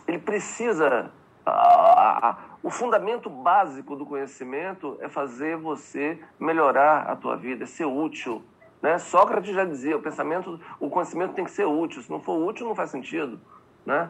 [0.07, 1.11] ele precisa.
[1.45, 7.67] A, a, o fundamento básico do conhecimento é fazer você melhorar a tua vida, é
[7.67, 8.43] ser útil.
[8.81, 8.97] Né?
[8.99, 12.01] Sócrates já dizia, o pensamento, o conhecimento tem que ser útil.
[12.01, 13.39] Se não for útil, não faz sentido.
[13.85, 14.09] Né?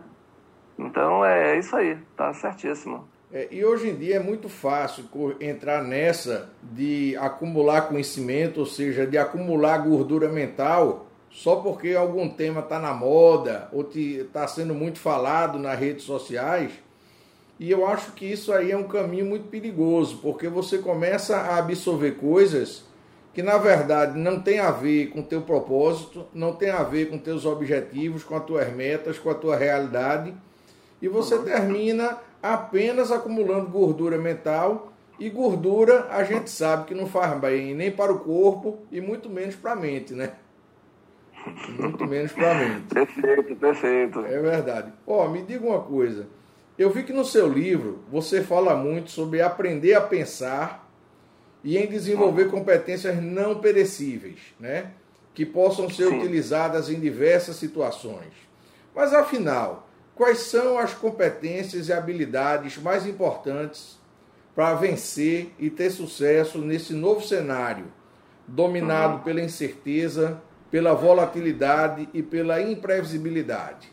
[0.77, 3.07] Então é isso aí, tá certíssimo.
[3.31, 5.05] É, e hoje em dia é muito fácil
[5.41, 12.61] entrar nessa de acumular conhecimento, ou seja, de acumular gordura mental, só porque algum tema
[12.61, 16.71] está na moda ou está sendo muito falado nas redes sociais.
[17.59, 21.57] E eu acho que isso aí é um caminho muito perigoso, porque você começa a
[21.57, 22.86] absorver coisas
[23.33, 27.17] que na verdade não tem a ver com teu propósito, não tem a ver com
[27.17, 30.33] teus objetivos, com as tuas metas, com a tua realidade,
[31.01, 31.43] e você uhum.
[31.43, 37.91] termina apenas acumulando gordura mental e gordura a gente sabe que não faz bem nem
[37.91, 40.31] para o corpo e muito menos para a mente, né?
[41.79, 42.93] Muito menos para a mente.
[42.93, 44.19] Perfeito, perfeito.
[44.25, 44.91] É verdade.
[45.05, 46.27] Ó, oh, me diga uma coisa.
[46.77, 50.86] Eu vi que no seu livro você fala muito sobre aprender a pensar
[51.63, 54.91] e em desenvolver competências não perecíveis, né?
[55.33, 56.19] Que possam ser Sim.
[56.19, 58.33] utilizadas em diversas situações.
[58.95, 63.99] Mas afinal, Quais são as competências e habilidades mais importantes
[64.55, 67.85] para vencer e ter sucesso nesse novo cenário,
[68.47, 69.19] dominado uhum.
[69.19, 70.41] pela incerteza,
[70.71, 73.91] pela volatilidade e pela imprevisibilidade?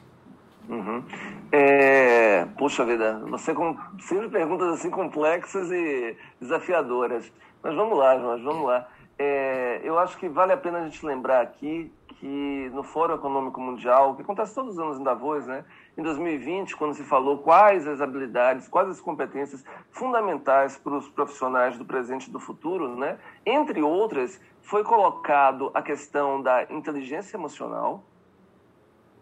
[0.66, 1.04] Uhum.
[1.52, 7.30] É, puxa vida, você com sempre perguntas assim complexas e desafiadoras.
[7.64, 8.86] Mas vamos lá, João, vamos lá.
[9.18, 13.58] É, eu acho que vale a pena a gente lembrar aqui que no Fórum Econômico
[13.58, 15.64] Mundial, que acontece todos os anos em Davos, né?
[15.96, 21.78] Em 2020, quando se falou quais as habilidades, quais as competências fundamentais para os profissionais
[21.78, 23.18] do presente e do futuro, né?
[23.46, 28.04] Entre outras, foi colocado a questão da inteligência emocional,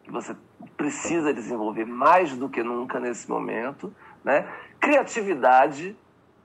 [0.03, 0.35] que você
[0.77, 4.49] precisa desenvolver mais do que nunca nesse momento, né?
[4.81, 5.97] Criatividade,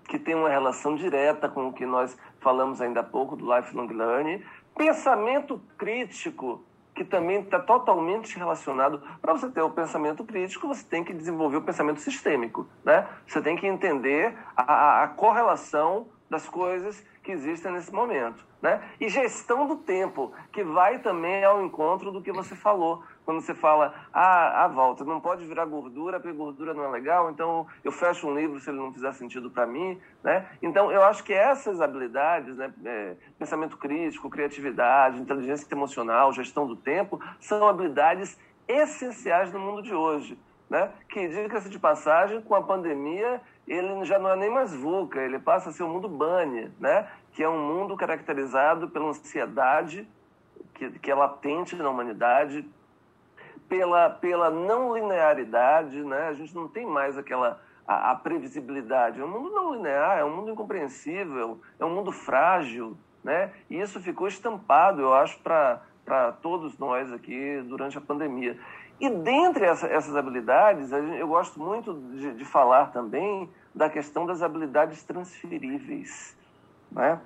[0.07, 3.87] que tem uma relação direta com o que nós falamos ainda há pouco do lifelong
[3.87, 4.43] learning,
[4.75, 6.63] pensamento crítico,
[6.95, 9.01] que também está totalmente relacionado.
[9.21, 12.67] Para você ter o pensamento crítico, você tem que desenvolver o pensamento sistêmico.
[12.83, 13.07] Né?
[13.27, 18.45] Você tem que entender a, a correlação das coisas que existem nesse momento.
[18.61, 18.81] Né?
[18.99, 23.03] E gestão do tempo, que vai também ao encontro do que você falou.
[23.27, 27.29] Quando você fala, ah, a volta, não pode virar gordura, porque gordura não é legal,
[27.29, 29.99] então eu fecho um livro se ele não fizer sentido para mim.
[30.23, 30.47] Né?
[30.61, 36.77] Então, eu acho que essas habilidades, né, é, pensamento crítico, criatividade, inteligência emocional, gestão do
[36.77, 40.39] tempo, são habilidades essenciais no mundo de hoje.
[40.69, 40.89] Né?
[41.09, 45.37] Que, diga-se de passagem, com a pandemia, ele já não é nem mais VUCA, ele
[45.37, 47.05] passa a ser o um mundo BANI, né?
[47.33, 50.07] que é um mundo caracterizado pela ansiedade,
[50.73, 52.65] que, que é latente na humanidade,
[53.67, 56.27] pela, pela não linearidade, né?
[56.29, 59.19] a gente não tem mais aquela a, a, previsibilidade.
[59.19, 63.51] É um mundo não linear, é um mundo incompreensível, é um mundo frágil, né?
[63.69, 68.57] e isso ficou estampado, eu acho, para todos nós aqui durante a pandemia.
[68.99, 74.41] E dentre essa, essas habilidades, eu gosto muito de, de, falar também da questão das
[74.41, 76.35] habilidades transferíveis.
[76.91, 77.19] Né?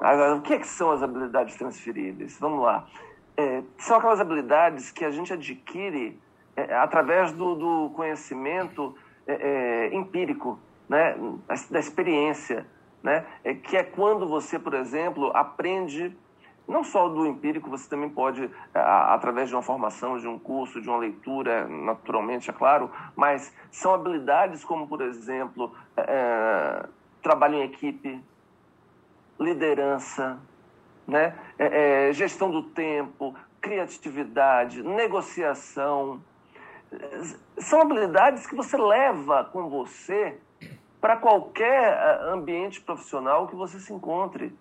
[0.00, 2.38] Agora, o que, é que são as habilidades transferíveis?
[2.38, 2.86] Vamos lá.
[3.36, 6.20] É, são aquelas habilidades que a gente adquire
[6.56, 8.94] é, através do, do conhecimento
[9.26, 11.16] é, é empírico, né?
[11.70, 12.66] da experiência.
[13.02, 13.24] Né?
[13.42, 16.16] É, que é quando você, por exemplo, aprende
[16.66, 20.88] não só do empírico, você também pode, através de uma formação, de um curso, de
[20.88, 26.86] uma leitura, naturalmente, é claro, mas são habilidades como, por exemplo, é,
[27.20, 28.20] trabalho em equipe,
[29.38, 30.38] liderança,
[31.06, 31.36] né?
[31.62, 36.20] É, é, gestão do tempo, criatividade, negociação.
[37.56, 40.38] São habilidades que você leva com você
[41.00, 44.52] para qualquer ambiente profissional que você se encontre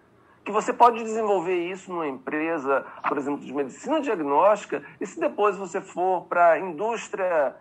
[0.43, 5.55] que você pode desenvolver isso numa empresa, por exemplo, de medicina diagnóstica, e se depois
[5.55, 7.55] você for para a indústria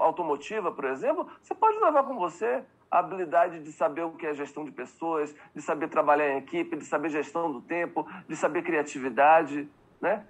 [0.00, 4.34] automotiva, por exemplo, você pode levar com você a habilidade de saber o que é
[4.34, 8.62] gestão de pessoas, de saber trabalhar em equipe, de saber gestão do tempo, de saber
[8.62, 9.68] criatividade,
[10.00, 10.24] né?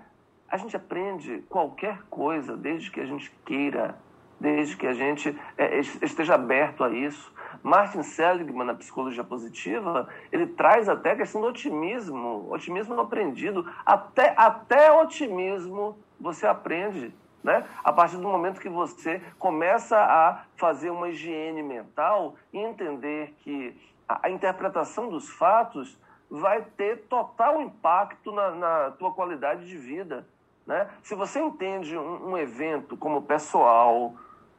[0.49, 3.97] A gente aprende qualquer coisa desde que a gente queira,
[4.41, 7.33] desde que a gente é, esteja aberto a isso.
[7.63, 13.71] Martin Seligman, na psicologia positiva, ele traz até a questão do otimismo, otimismo aprendido.
[13.85, 17.13] Até, até otimismo você aprende.
[17.43, 17.65] Né?
[17.85, 23.77] A partir do momento que você começa a fazer uma higiene mental e entender que
[24.09, 25.99] a, interpretação dos fatos
[26.29, 30.27] vai ter total impacto na, na tua qualidade de vida.
[30.67, 30.89] Né?
[31.03, 34.15] Se você entende um, um evento como pessoal,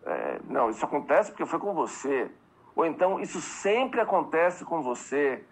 [0.06, 2.32] é, não, isso acontece porque foi com você,
[2.76, 5.44] ou então isso sempre acontece com você,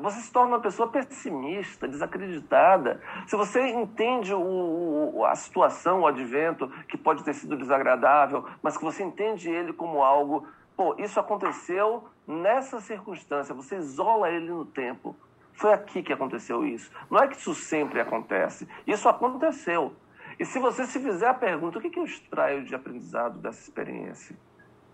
[0.00, 3.00] você se torna uma pessoa pessimista, desacreditada.
[3.26, 8.84] Se você entende o, a situação, o advento, que pode ter sido desagradável, mas que
[8.84, 15.16] você entende ele como algo, pô, isso aconteceu nessa circunstância, você isola ele no tempo.
[15.52, 16.90] Foi aqui que aconteceu isso.
[17.10, 19.92] Não é que isso sempre acontece, isso aconteceu.
[20.38, 23.60] E se você se fizer a pergunta, o que, que eu extraio de aprendizado dessa
[23.60, 24.36] experiência?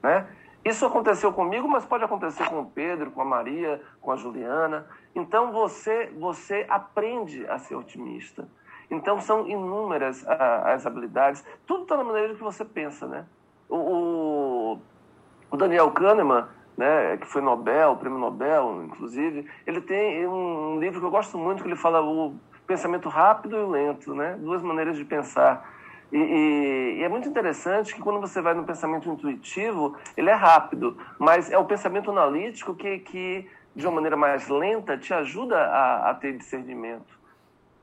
[0.03, 0.27] Né?
[0.65, 4.87] Isso aconteceu comigo, mas pode acontecer com o Pedro, com a Maria, com a Juliana.
[5.15, 8.49] Então você, você aprende a ser otimista.
[8.91, 11.45] Então são inúmeras a, as habilidades.
[11.67, 13.27] Tudo está na maneira que você pensa, né?
[13.69, 14.79] O, o,
[15.51, 16.47] o Daniel Kahneman,
[16.77, 21.63] né, que foi Nobel, prêmio Nobel, inclusive, ele tem um livro que eu gosto muito
[21.63, 22.35] que ele fala o
[22.67, 24.37] pensamento rápido e lento, né?
[24.41, 25.71] Duas maneiras de pensar.
[26.13, 30.35] E, e, e, é muito interessante que quando você vai no pensamento intuitivo, ele é
[30.35, 35.59] rápido, mas é o pensamento analítico que, que de uma maneira mais lenta, te ajuda
[35.59, 37.19] a, a ter discernimento.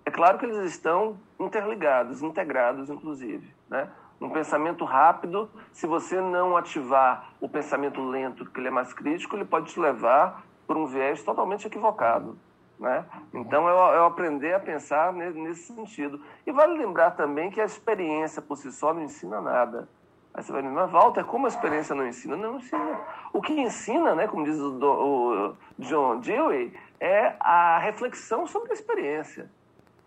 [0.05, 3.53] É claro que eles estão interligados, integrados, inclusive.
[3.69, 3.89] Né?
[4.19, 9.35] Um pensamento rápido, se você não ativar o pensamento lento, que ele é mais crítico,
[9.35, 12.37] ele pode te levar por um viés totalmente equivocado.
[12.81, 13.05] Né?
[13.31, 16.19] Então, eu, eu aprender a pensar nesse sentido.
[16.47, 19.87] E vale lembrar também que a experiência por si só não ensina nada.
[20.33, 22.35] Aí você vai dizer, mas Walter, como a experiência não ensina?
[22.35, 22.99] Não ensina.
[23.31, 28.73] O que ensina, né, como diz o, o John Dewey, é a reflexão sobre a
[28.73, 29.51] experiência.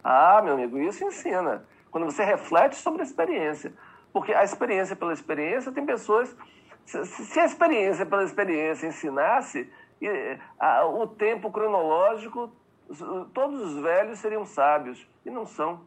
[0.02, 1.64] Ah, meu amigo, isso ensina.
[1.92, 3.72] Quando você reflete sobre a experiência.
[4.12, 6.34] Porque a experiência pela experiência tem pessoas.
[6.84, 9.72] Se a experiência pela experiência ensinasse,
[10.92, 12.50] o tempo cronológico
[13.32, 15.80] todos os velhos seriam sábios e não são.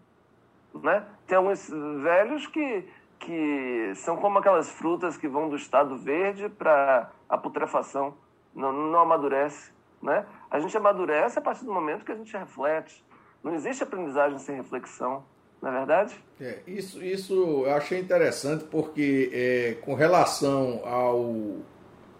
[0.73, 1.03] Né?
[1.25, 1.69] Tem alguns
[2.01, 2.85] velhos que,
[3.19, 8.13] que são como aquelas frutas que vão do estado verde para a putrefação,
[8.53, 9.71] não, não amadurece.
[10.01, 10.25] Né?
[10.49, 13.03] A gente amadurece a partir do momento que a gente reflete.
[13.43, 15.23] Não existe aprendizagem sem reflexão,
[15.61, 16.15] não é verdade?
[16.39, 17.33] É, isso, isso
[17.65, 21.57] eu achei interessante porque é, com relação ao,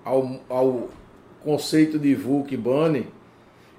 [0.03, 0.89] ao, ao
[1.43, 3.07] conceito de e BANI,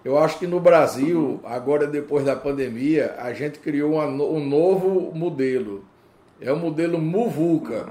[0.09, 5.13] eu acho que no Brasil, agora depois da pandemia, a gente criou uma, um novo
[5.15, 5.85] modelo.
[6.41, 7.91] É o modelo Muvuca.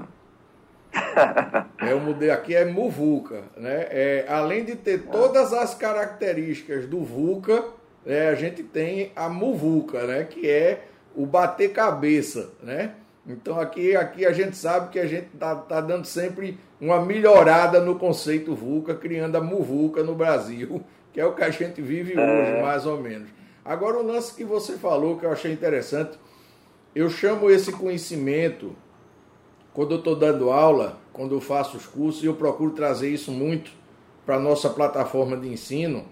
[1.78, 3.86] É o modelo aqui é Muvuca, né?
[3.90, 7.66] É, além de ter todas as características do VUCA,
[8.04, 10.24] é, a gente tem a Muvuca, né?
[10.24, 12.94] Que é o bater cabeça, né?
[13.28, 17.80] Então aqui, aqui a gente sabe que a gente tá, tá dando sempre uma melhorada
[17.80, 20.82] no conceito VUCA, criando a Muvuca no Brasil,
[21.12, 22.20] que é o que a gente vive é.
[22.20, 23.28] hoje, mais ou menos.
[23.64, 26.18] Agora o lance que você falou que eu achei interessante,
[26.94, 28.74] eu chamo esse conhecimento
[29.72, 33.30] quando eu estou dando aula, quando eu faço os cursos, e eu procuro trazer isso
[33.30, 33.70] muito
[34.24, 36.04] para a nossa plataforma de ensino,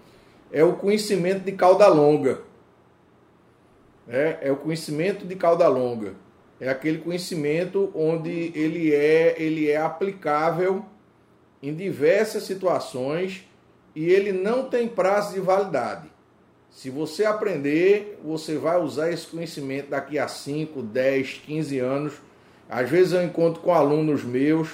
[0.51, 2.41] é o conhecimento de cauda longa.
[4.07, 6.13] É, é o conhecimento de cauda longa.
[6.59, 10.85] É aquele conhecimento onde ele é, ele é aplicável
[11.61, 13.45] em diversas situações
[13.97, 16.07] e ele não tem prazo de validade.
[16.69, 22.13] Se você aprender, você vai usar esse conhecimento daqui a 5, 10, 15 anos.
[22.69, 24.69] Às vezes eu encontro com alunos meus,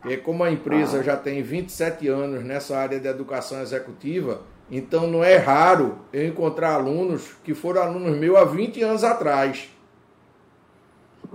[0.00, 4.40] que como a empresa já tem 27 anos nessa área de educação executiva,
[4.70, 9.68] então não é raro eu encontrar alunos que foram alunos meus há 20 anos atrás.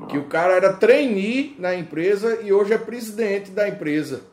[0.09, 4.33] Que o cara era trainee na empresa e hoje é presidente da empresa.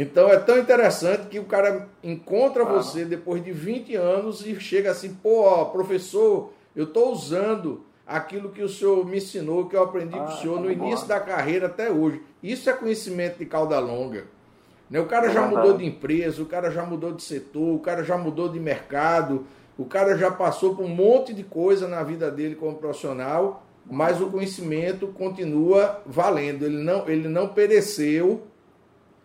[0.00, 4.92] Então é tão interessante que o cara encontra você depois de 20 anos e chega
[4.92, 10.16] assim, pô, professor, eu estou usando aquilo que o senhor me ensinou, que eu aprendi
[10.16, 12.22] ah, com o senhor no início da carreira até hoje.
[12.40, 14.26] Isso é conhecimento de cauda longa.
[14.88, 15.00] Né?
[15.00, 18.16] O cara já mudou de empresa, o cara já mudou de setor, o cara já
[18.16, 19.46] mudou de mercado,
[19.76, 24.20] o cara já passou por um monte de coisa na vida dele como profissional, mas
[24.20, 26.64] o conhecimento continua valendo.
[26.64, 28.44] Ele não, ele não pereceu,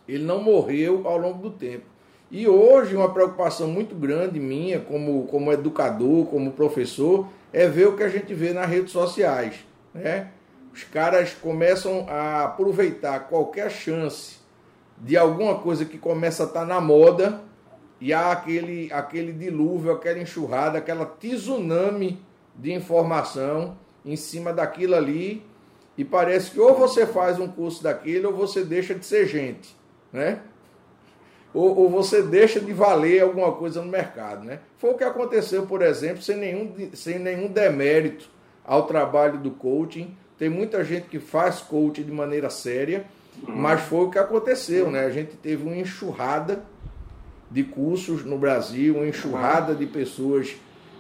[0.08, 1.86] ele não morreu ao longo do tempo.
[2.30, 7.95] E hoje uma preocupação muito grande minha como, como educador, como professor, é ver o
[7.95, 9.64] que a gente vê nas redes sociais.
[9.93, 10.30] Né?
[10.74, 14.38] Os caras começam a aproveitar qualquer chance
[14.97, 17.41] de alguma coisa que começa a estar tá na moda
[18.01, 22.20] e há aquele, aquele dilúvio, aquela enxurrada, aquela tsunami
[22.56, 25.45] de informação em cima daquilo ali
[25.97, 29.76] e parece que ou você faz um curso daquilo ou você deixa de ser gente,
[30.14, 30.39] né?
[31.53, 34.59] Ou, ou, você deixa de valer alguma coisa no mercado, né?
[34.78, 38.30] Foi o que aconteceu, por exemplo, sem nenhum, sem nenhum demérito
[38.66, 40.16] ao trabalho do coaching.
[40.38, 43.05] Tem muita gente que faz coaching de maneira séria,
[43.47, 45.05] mas foi o que aconteceu, né?
[45.05, 46.64] A gente teve uma enxurrada
[47.51, 50.55] de cursos no Brasil, uma enxurrada de pessoas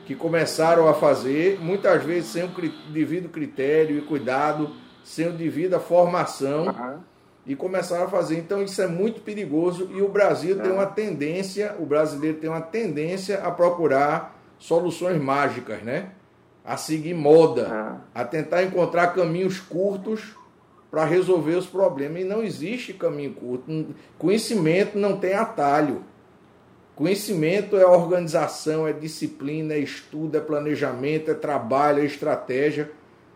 [0.05, 2.51] que começaram a fazer, muitas vezes sem o
[2.91, 4.69] devido critério e cuidado,
[5.03, 6.99] sem o devido formação, uhum.
[7.45, 8.37] E começaram a fazer.
[8.37, 12.61] Então isso é muito perigoso e o Brasil tem uma tendência, o brasileiro tem uma
[12.61, 16.11] tendência a procurar soluções mágicas, né?
[16.63, 20.35] A seguir moda, a tentar encontrar caminhos curtos
[20.89, 22.21] para resolver os problemas.
[22.21, 23.87] E não existe caminho curto.
[24.17, 26.03] Conhecimento não tem atalho.
[26.95, 32.91] Conhecimento é organização, é disciplina, é estudo, é planejamento, é trabalho, é estratégia.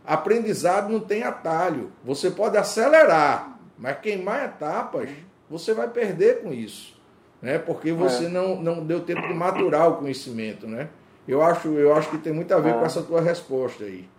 [0.06, 1.92] Aprendizado não tem atalho.
[2.06, 5.10] Você pode acelerar, mas queimar etapas,
[5.50, 7.00] você vai perder com isso.
[7.42, 7.60] Né?
[7.60, 8.30] Porque você é.
[8.30, 10.68] não, não deu tempo de maturar o conhecimento.
[10.68, 10.90] Né?
[11.28, 12.74] Eu, acho, eu acho que tem muito a ver é.
[12.74, 14.10] com essa tua resposta aí.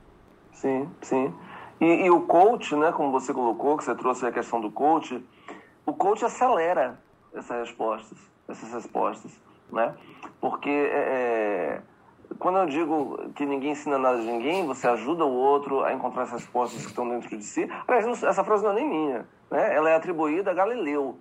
[0.52, 1.34] Sim, sim.
[1.80, 5.24] E, e, o coach, né, como você colocou, que você trouxe a questão do coach,
[5.86, 6.98] o coach acelera
[7.32, 9.30] essas respostas, essas respostas,
[9.72, 9.94] né?
[10.40, 11.82] Porque é, é,
[12.38, 16.22] quando eu digo que ninguém ensina nada de ninguém, você ajuda o outro a encontrar
[16.22, 17.68] as respostas que estão dentro de si.
[17.86, 19.74] Aliás, essa frase não é nem minha, né?
[19.74, 21.18] Ela é atribuída a Galileu,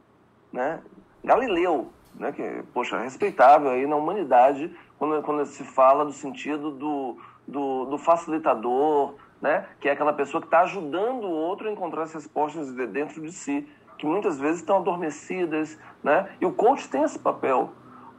[0.51, 0.81] né?
[1.23, 2.31] Galileu, né?
[2.31, 7.85] Que, poxa, é respeitável aí na humanidade quando, quando se fala do sentido do, do,
[7.85, 9.65] do facilitador, né?
[9.79, 13.31] que é aquela pessoa que está ajudando o outro a encontrar as respostas dentro de
[13.31, 15.77] si, que muitas vezes estão adormecidas.
[16.03, 16.29] Né?
[16.41, 17.71] E o coach tem esse papel.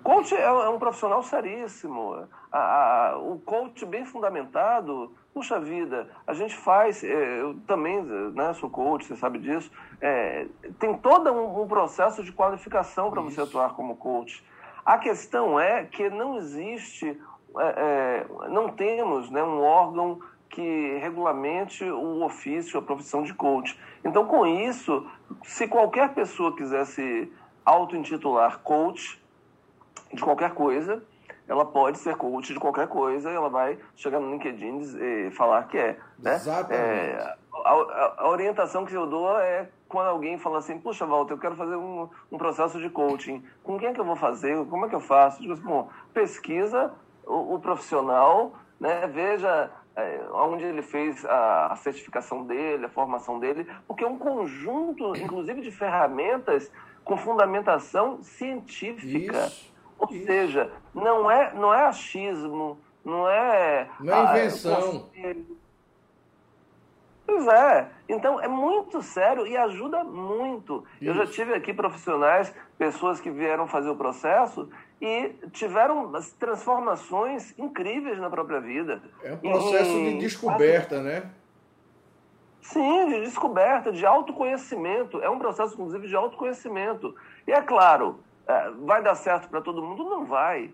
[0.02, 2.26] Coach é, é um profissional seríssimo.
[2.50, 8.52] A, a, o coach bem fundamentado, puxa vida, a gente faz, é, eu também né,
[8.54, 9.70] sou coach, você sabe disso,
[10.00, 10.46] é,
[10.78, 14.44] tem todo um, um, processo de qualificação para você atuar como coach.
[14.84, 17.20] A questão é que não existe,
[17.58, 23.78] é, é, não temos né, um órgão que regulamente o ofício, a profissão de coach.
[24.02, 25.06] Então, com isso,
[25.44, 27.30] se qualquer pessoa quisesse
[27.64, 29.22] auto-intitular coach
[30.12, 31.02] de qualquer coisa,
[31.48, 35.78] ela pode ser coach de qualquer coisa ela vai chegar no LinkedIn e falar que
[35.78, 35.98] é.
[36.18, 36.34] Né?
[36.34, 36.74] Exatamente.
[36.74, 41.32] É, a, a, a, orientação que eu dou é quando alguém fala assim, puxa, Walter,
[41.32, 43.42] eu quero fazer um, um processo de coaching.
[43.62, 44.62] Com quem é que eu vou fazer?
[44.66, 45.40] Como é que eu faço?
[45.40, 46.92] Digo assim, bom, pesquisa
[47.26, 49.06] o, o profissional, né?
[49.06, 54.18] veja é, onde ele fez a, a certificação dele, a formação dele, porque é um
[54.18, 56.70] conjunto, inclusive, de ferramentas
[57.02, 59.46] com fundamentação científica.
[59.46, 60.26] Isso, Ou isso.
[60.26, 63.88] seja, não é, não é achismo, não é.
[64.00, 65.08] Não é invenção.
[65.16, 65.34] Ah,
[67.28, 67.88] Pois é.
[68.08, 70.82] Então é muito sério e ajuda muito.
[70.98, 71.10] Isso.
[71.10, 74.66] Eu já tive aqui profissionais, pessoas que vieram fazer o processo
[74.98, 79.02] e tiveram transformações incríveis na própria vida.
[79.22, 81.30] É um processo e, de descoberta, né?
[82.62, 85.22] Sim, de descoberta, de autoconhecimento.
[85.22, 87.14] É um processo, inclusive, de autoconhecimento.
[87.46, 88.20] E é claro,
[88.84, 90.04] vai dar certo para todo mundo?
[90.04, 90.70] Não vai.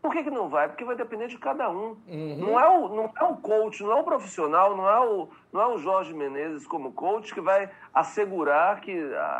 [0.00, 0.68] Por que, que não vai?
[0.68, 1.96] Porque vai depender de cada um.
[2.06, 2.36] Uhum.
[2.38, 5.60] Não, é o, não é o coach, não é o profissional, não é o, não
[5.60, 8.96] é o Jorge Menezes como coach que vai assegurar que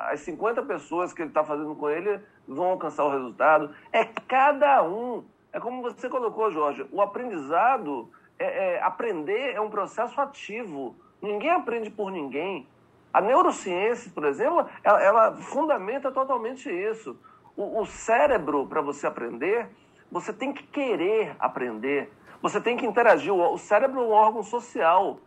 [0.06, 3.72] as 50 pessoas que ele está fazendo com ele vão alcançar o resultado.
[3.92, 5.24] É cada um.
[5.52, 10.96] É como você colocou, Jorge, o aprendizado, é, é, aprender é um processo ativo.
[11.22, 12.66] Ninguém aprende por ninguém.
[13.12, 17.16] A neurociência, por exemplo, ela, ela fundamenta totalmente isso.
[17.58, 19.68] O, o cérebro, para você aprender,
[20.12, 22.08] você tem que querer aprender.
[22.40, 23.34] Você tem que interagir.
[23.34, 25.18] O cérebro é um órgão social.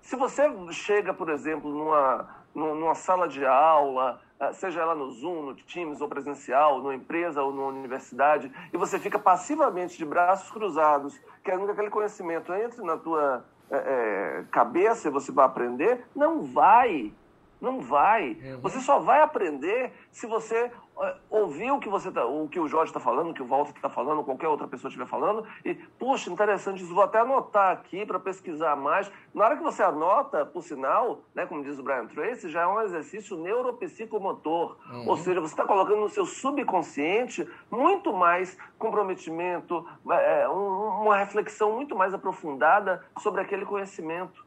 [0.00, 5.42] Se você chega, por exemplo, numa, numa sala de aula, eh, seja ela no Zoom,
[5.42, 10.52] no Teams ou presencial, numa empresa ou numa universidade, e você fica passivamente de braços
[10.52, 16.04] cruzados, querendo que aquele conhecimento entre na tua é, é, cabeça e você vai aprender,
[16.14, 17.12] não vai.
[17.60, 18.36] Não vai.
[18.42, 18.60] Uhum.
[18.60, 20.70] Você só vai aprender se você
[21.30, 23.72] ouvir o que você tá, o que o Jorge está falando, o que o Walter
[23.74, 28.06] está falando, qualquer outra pessoa estiver falando, e, puxa, interessante isso, vou até anotar aqui
[28.06, 29.10] para pesquisar mais.
[29.34, 32.66] Na hora que você anota, por sinal, né, como diz o Brian Tracy, já é
[32.66, 34.76] um exercício neuropsicomotor.
[34.90, 35.08] Uhum.
[35.08, 41.72] Ou seja, você está colocando no seu subconsciente muito mais comprometimento, é, um, uma reflexão
[41.72, 44.44] muito mais aprofundada sobre aquele conhecimento.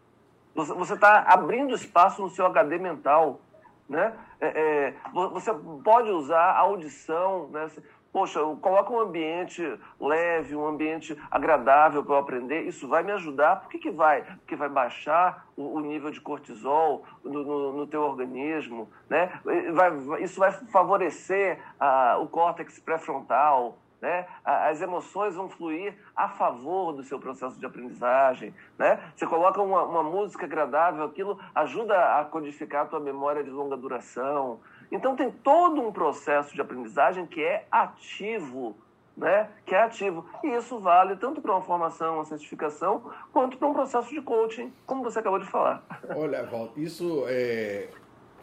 [0.55, 3.41] Você está abrindo espaço no seu HD mental.
[3.87, 4.13] Né?
[4.39, 7.69] É, é, você pode usar a audição, né?
[8.15, 9.61] Poxa, coloca um ambiente
[9.99, 13.57] leve, um ambiente agradável para eu aprender, isso vai me ajudar.
[13.59, 14.23] Por que, que vai?
[14.23, 19.37] Porque vai baixar o, o nível de cortisol no, no, no teu organismo, né?
[19.73, 24.27] Vai, isso vai favorecer a, o córtex pré-frontal, né?
[24.45, 28.53] As emoções vão fluir a favor do seu processo de aprendizagem.
[28.77, 28.99] Né?
[29.15, 33.75] Você coloca uma, uma música agradável, aquilo ajuda a codificar a tua memória de longa
[33.75, 34.59] duração.
[34.91, 38.77] Então tem todo um processo de aprendizagem que é ativo,
[39.17, 39.49] né?
[39.65, 40.23] Que é ativo.
[40.43, 44.71] E isso vale tanto para uma formação, uma certificação, quanto para um processo de coaching,
[44.85, 45.83] como você acabou de falar.
[46.15, 47.89] Olha, Val, isso é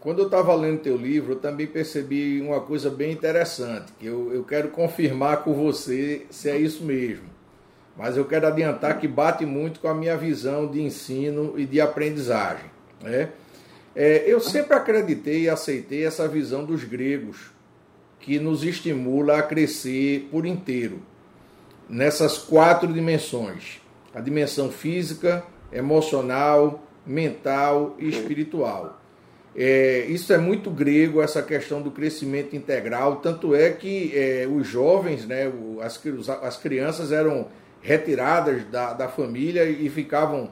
[0.03, 4.35] quando eu estava lendo teu livro, eu também percebi uma coisa bem interessante, que eu,
[4.35, 7.27] eu quero confirmar com você se é isso mesmo.
[7.97, 11.81] Mas eu quero adiantar que bate muito com a minha visão de ensino e de
[11.81, 12.65] aprendizagem.
[13.01, 13.29] Né?
[13.95, 17.53] É, eu sempre acreditei e aceitei essa visão dos gregos,
[18.19, 21.01] que nos estimula a crescer por inteiro,
[21.89, 23.81] nessas quatro dimensões:
[24.13, 29.02] a dimensão física, emocional, mental e espiritual.
[29.55, 33.17] É, isso é muito grego, essa questão do crescimento integral.
[33.17, 36.01] Tanto é que é, os jovens, né, as,
[36.43, 37.49] as crianças eram
[37.83, 40.51] retiradas da, da família e ficavam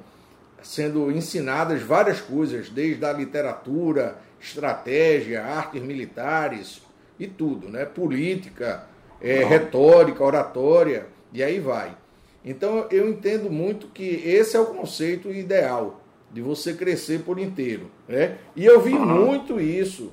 [0.63, 6.83] sendo ensinadas várias coisas, desde a literatura, estratégia, artes militares
[7.19, 7.85] e tudo, né?
[7.85, 8.85] política,
[9.21, 11.97] é, retórica, oratória, e aí vai.
[12.45, 16.01] Então eu entendo muito que esse é o conceito ideal
[16.31, 17.91] de você crescer por inteiro.
[18.09, 18.39] Né?
[18.55, 20.13] E eu vi muito isso,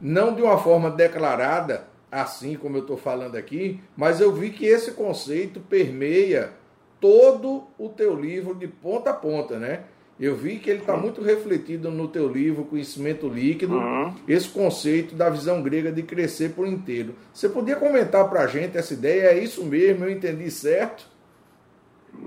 [0.00, 4.66] não de uma forma declarada, assim como eu estou falando aqui, mas eu vi que
[4.66, 6.52] esse conceito permeia
[7.00, 9.84] todo o teu livro de ponta a ponta, né?
[10.18, 14.14] Eu vi que ele está muito refletido no teu livro Conhecimento Líquido, uhum.
[14.28, 17.16] esse conceito da visão grega de crescer por inteiro.
[17.32, 19.30] Você podia comentar para a gente essa ideia?
[19.30, 20.04] É isso mesmo?
[20.04, 21.04] Eu entendi certo?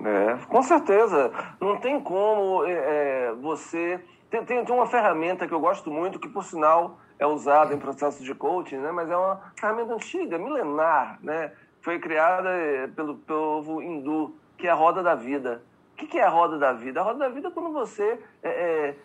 [0.06, 1.32] É, com certeza.
[1.60, 4.04] Não tem como é, é, você.
[4.30, 7.80] Tem, tem, tem, uma ferramenta que eu gosto muito, que por sinal é usada em
[7.80, 8.92] processos de coaching, né?
[8.92, 11.52] mas é uma ferramenta antiga, milenar, né?
[11.82, 15.64] Foi criada é, pelo povo hindu, que é a roda da vida.
[15.94, 17.00] O que é a roda da vida?
[17.00, 18.96] A roda da vida é quando você é, é,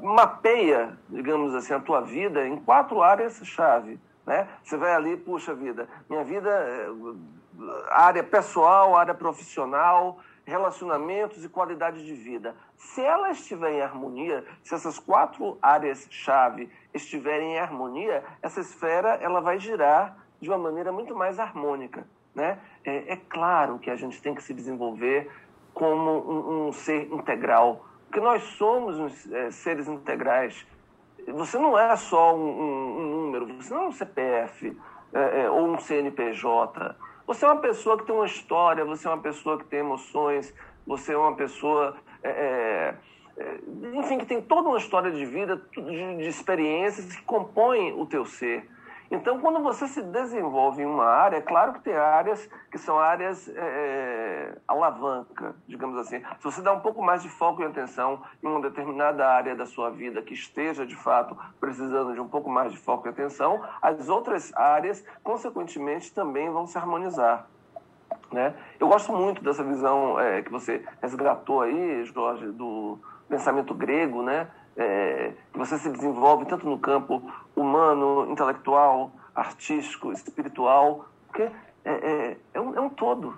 [0.00, 3.98] mapeia, digamos assim, a tua vida em quatro áreas-chave.
[4.26, 4.48] Né?
[4.62, 6.50] Você vai ali, puxa vida, minha vida
[7.90, 12.54] área pessoal, área profissional, relacionamentos e qualidade de vida.
[12.76, 19.40] Se ela estiver em harmonia, se essas quatro áreas-chave estiverem em harmonia, essa esfera ela
[19.40, 22.06] vai girar de uma maneira muito mais harmônica.
[22.34, 22.58] Né?
[22.84, 25.30] É, é claro que a gente tem que se desenvolver
[25.72, 30.66] como um, um ser integral, porque nós somos uns, é, seres integrais.
[31.26, 34.76] Você não é só um, um, um número, você não é um CPF
[35.12, 36.94] é, é, ou um CNPJ.
[37.26, 40.54] Você é uma pessoa que tem uma história, você é uma pessoa que tem emoções,
[40.86, 42.94] você é uma pessoa, é, é,
[43.38, 43.58] é
[43.98, 48.26] enfim, que tem toda uma história de vida, de, de experiências que compõem o teu
[48.26, 48.68] ser.
[49.14, 52.98] Então, quando você se desenvolve em uma área, é claro que tem áreas que são
[52.98, 56.18] áreas é, é, alavanca, digamos assim.
[56.38, 59.66] Se você dá um pouco mais de foco e atenção em uma determinada área da
[59.66, 63.62] sua vida que esteja, de fato, precisando de um pouco mais de foco e atenção,
[63.80, 67.46] as outras áreas, consequentemente, também vão se harmonizar.
[68.32, 68.52] Né?
[68.80, 72.98] Eu gosto muito dessa visão é, que você resgatou aí, Jorge, do
[73.28, 74.48] pensamento grego, né?
[74.76, 77.22] é, que você se desenvolve tanto no campo
[77.56, 81.42] humano, intelectual, artístico, espiritual, porque
[81.84, 83.36] é, é, é, um, é um, todo,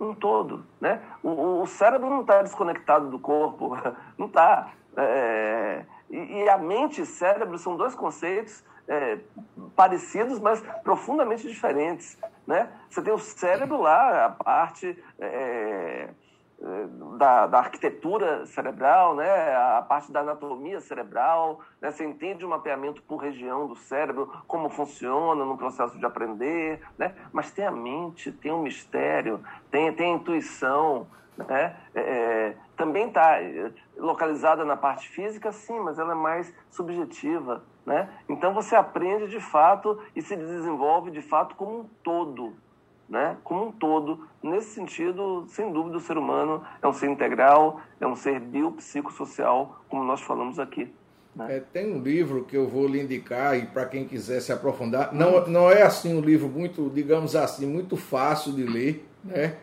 [0.00, 1.02] um todo, né?
[1.22, 3.76] O, o cérebro não está desconectado do corpo,
[4.16, 4.70] não está.
[4.96, 9.18] É, e, e, a mente e cérebro são dois conceitos é,
[9.76, 12.70] parecidos, mas profundamente diferentes, né?
[12.88, 16.08] Você tem o cérebro lá, a parte é,
[17.16, 23.00] da, da, arquitetura cerebral, né, a parte da anatomia cerebral, né, você entende o mapeamento
[23.02, 28.32] por região do cérebro, como funciona no processo de aprender, né, mas tem a mente,
[28.32, 29.40] tem o mistério,
[29.70, 31.06] tem, tem a intuição,
[31.36, 36.52] né, é, é também está é, localizada na parte física, sim, mas ela é mais
[36.70, 42.56] subjetiva, né, então você aprende de fato e se desenvolve de fato como um todo,
[43.08, 44.26] né, como um todo.
[44.42, 49.80] Nesse sentido, sem dúvida, o ser humano é um ser integral, é um ser biopsicossocial,
[49.88, 50.92] como nós falamos aqui.
[51.34, 51.56] Né?
[51.56, 55.14] É, tem um livro que eu vou lhe indicar e para quem quiser se aprofundar,
[55.14, 59.56] não, não é assim um livro muito, digamos assim, muito fácil de ler, né?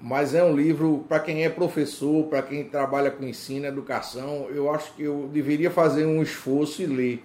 [0.00, 4.72] Mas é um livro para quem é professor, para quem trabalha com ensino, educação, eu
[4.72, 7.24] acho que eu deveria fazer um esforço e ler.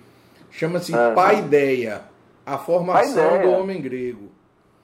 [0.52, 1.14] Chama-se é.
[1.14, 2.04] Paideia,
[2.46, 4.30] a formação do homem grego.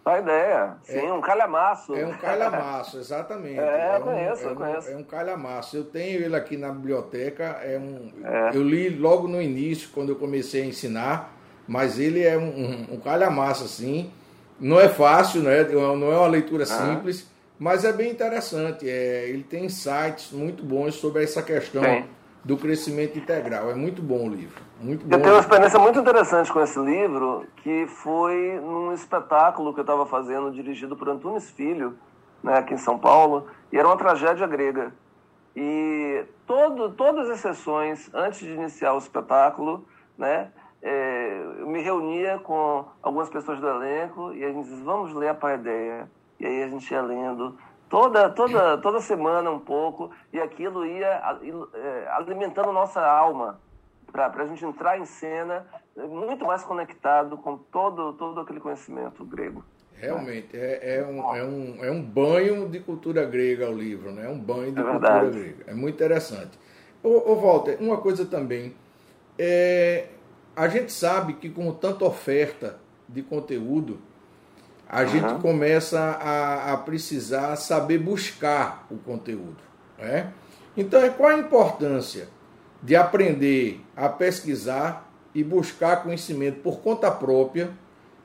[0.05, 1.95] A ideia, sim, é, um calhamaço.
[1.95, 3.59] É um calhamaço, exatamente.
[3.59, 4.89] É, é um, conheço, é eu conheço.
[4.89, 5.77] é um calhamaço.
[5.77, 8.51] Eu tenho ele aqui na biblioteca, é um, é.
[8.53, 11.33] eu li logo no início, quando eu comecei a ensinar,
[11.65, 14.11] mas ele é um, um, um calhamaço, assim.
[14.59, 15.63] Não é fácil, né?
[15.63, 18.89] não é uma leitura simples, mas é bem interessante.
[18.89, 21.83] É, ele tem insights muito bons sobre essa questão.
[21.83, 22.05] Sim
[22.43, 23.71] do crescimento integral.
[23.71, 24.61] É muito bom o livro.
[24.79, 25.15] Muito bom.
[25.15, 29.83] Eu tenho uma experiência muito interessante com esse livro, que foi num espetáculo que eu
[29.83, 31.97] estava fazendo, dirigido por Antunes Filho,
[32.43, 34.93] né, aqui em São Paulo, e era uma tragédia grega.
[35.55, 39.85] E todo, todas as sessões, antes de iniciar o espetáculo,
[40.17, 45.13] né, é, eu me reunia com algumas pessoas do elenco e a gente dizia, vamos
[45.13, 46.11] ler a Paideia.
[46.39, 47.57] E aí a gente ia lendo
[47.93, 51.37] toda, toda, toda semana um pouco, e aquilo ia
[51.75, 53.59] é, alimentando nossa alma
[54.11, 55.63] para a gente entrar em cena
[55.95, 59.63] muito mais conectado com todo, todo aquele conhecimento grego.
[59.95, 64.25] Realmente, é, é, um, é, um, é um banho de cultura grega o livro, né?
[64.25, 65.63] é um banho de é cultura grega.
[65.67, 66.57] É muito interessante.
[67.03, 68.73] Ô, ô Walter, uma coisa também,
[69.37, 70.07] é,
[70.55, 73.99] a gente sabe que com tanta oferta de conteúdo,
[74.93, 75.07] a uhum.
[75.07, 79.57] gente começa a, a, precisar saber buscar o conteúdo.
[79.97, 80.31] Né?
[80.77, 82.27] Então, qual a importância
[82.81, 87.71] de aprender a pesquisar e buscar conhecimento por conta própria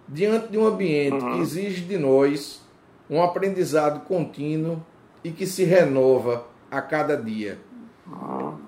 [0.07, 1.33] diante de um ambiente uhum.
[1.33, 2.63] que exige de nós
[3.09, 4.85] um aprendizado contínuo
[5.25, 7.59] e que se renova a cada dia?
[8.07, 8.59] Uhum.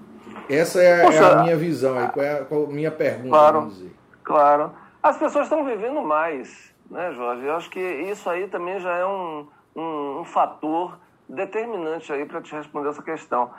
[0.48, 3.72] Essa é, Poxa, é, a minha visão, é a, a minha pergunta, claro.
[4.24, 4.72] Claro.
[5.02, 7.46] As pessoas estão vivendo mais né, Jorge?
[7.46, 12.42] Eu acho que isso aí também já é um, um, um fator determinante aí para
[12.42, 13.50] te responder essa questão.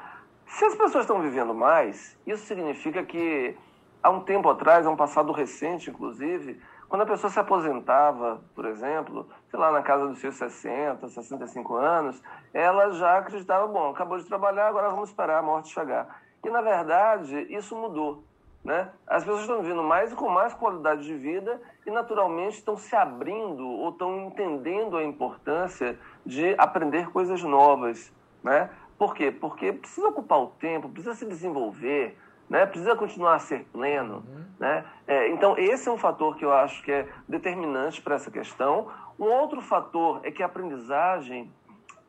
[0.46, 3.58] Se as pessoas estão vivendo mais, isso significa que
[4.04, 8.66] há um tempo atrás, há um passado recente, inclusive, quando a pessoa se aposentava, por
[8.66, 12.22] exemplo, sei lá, na casa dos seus 60, 65 anos,
[12.54, 16.22] ela já acreditava, bom, acabou de trabalhar, agora vamos esperar a morte chegar.
[16.44, 18.26] E, na verdade, isso mudou.
[18.64, 18.90] Né?
[19.08, 22.96] As pessoas estão vivendo mais e com mais qualidade de vida e, naturalmente, estão se
[22.96, 28.14] abrindo ou estão entendendo a importância de aprender coisas novas.
[28.44, 28.70] Né?
[28.98, 29.32] Por quê?
[29.32, 32.18] Porque precisa ocupar o tempo, precisa se desenvolver.
[32.50, 32.66] né?
[32.66, 34.24] precisa continuar a ser pleno.
[34.28, 34.46] Uhum.
[34.60, 34.86] Né?
[35.08, 38.90] É, então, esse é um fator que eu acho que é determinante para essa questão.
[39.18, 41.52] Um outro fator é que a aprendizagem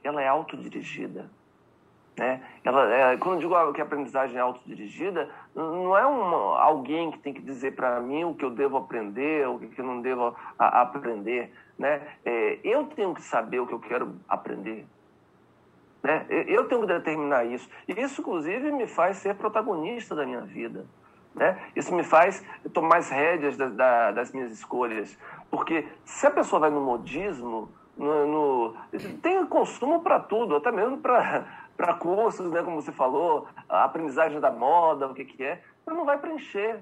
[0.03, 1.31] ela é autodirigida.
[2.16, 2.42] Né?
[2.62, 7.18] Ela, é, quando eu digo que a aprendizagem é autodirigida, não é uma, alguém que
[7.18, 10.36] tem que dizer para mim o que eu devo aprender, o que eu não devo
[10.58, 11.52] a, aprender.
[11.78, 12.02] Né?
[12.24, 14.86] É, eu tenho que saber o que eu quero aprender.
[16.02, 16.26] Né?
[16.28, 17.68] Eu tenho que determinar isso.
[17.88, 20.84] E isso, inclusive, me faz ser protagonista da minha vida.
[21.34, 21.58] Né?
[21.74, 22.44] Isso me faz
[22.74, 25.16] tomar as rédeas da, da, das minhas escolhas.
[25.50, 28.76] Porque se a pessoa vai no modismo, no, no
[29.22, 31.61] tem consumo para tudo, até mesmo para
[31.99, 36.05] cursos, né, como você falou, a aprendizagem da moda, o que, que é, mas não
[36.05, 36.81] vai preencher.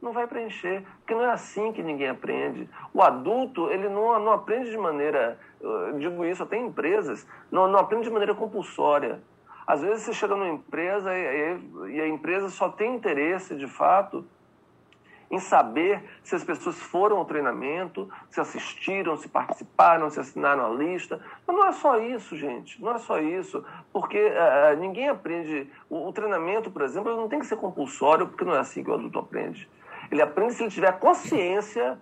[0.00, 2.68] Não vai preencher, porque não é assim que ninguém aprende.
[2.92, 5.38] O adulto, ele não, não aprende de maneira
[5.98, 9.20] digo isso até em empresas, não, não aprende de maneira compulsória.
[9.66, 11.60] Às vezes você chega numa empresa e,
[11.92, 14.26] e a empresa só tem interesse, de fato,
[15.32, 20.68] em saber se as pessoas foram ao treinamento, se assistiram, se participaram, se assinaram a
[20.76, 21.18] lista.
[21.46, 22.80] Mas não é só isso, gente.
[22.82, 23.64] Não é só isso.
[23.90, 25.66] Porque uh, ninguém aprende.
[25.88, 28.90] O, o, treinamento, por exemplo, não tem que ser compulsório, porque não é assim que
[28.90, 29.66] o adulto aprende.
[30.10, 31.98] Ele aprende se ele tiver consciência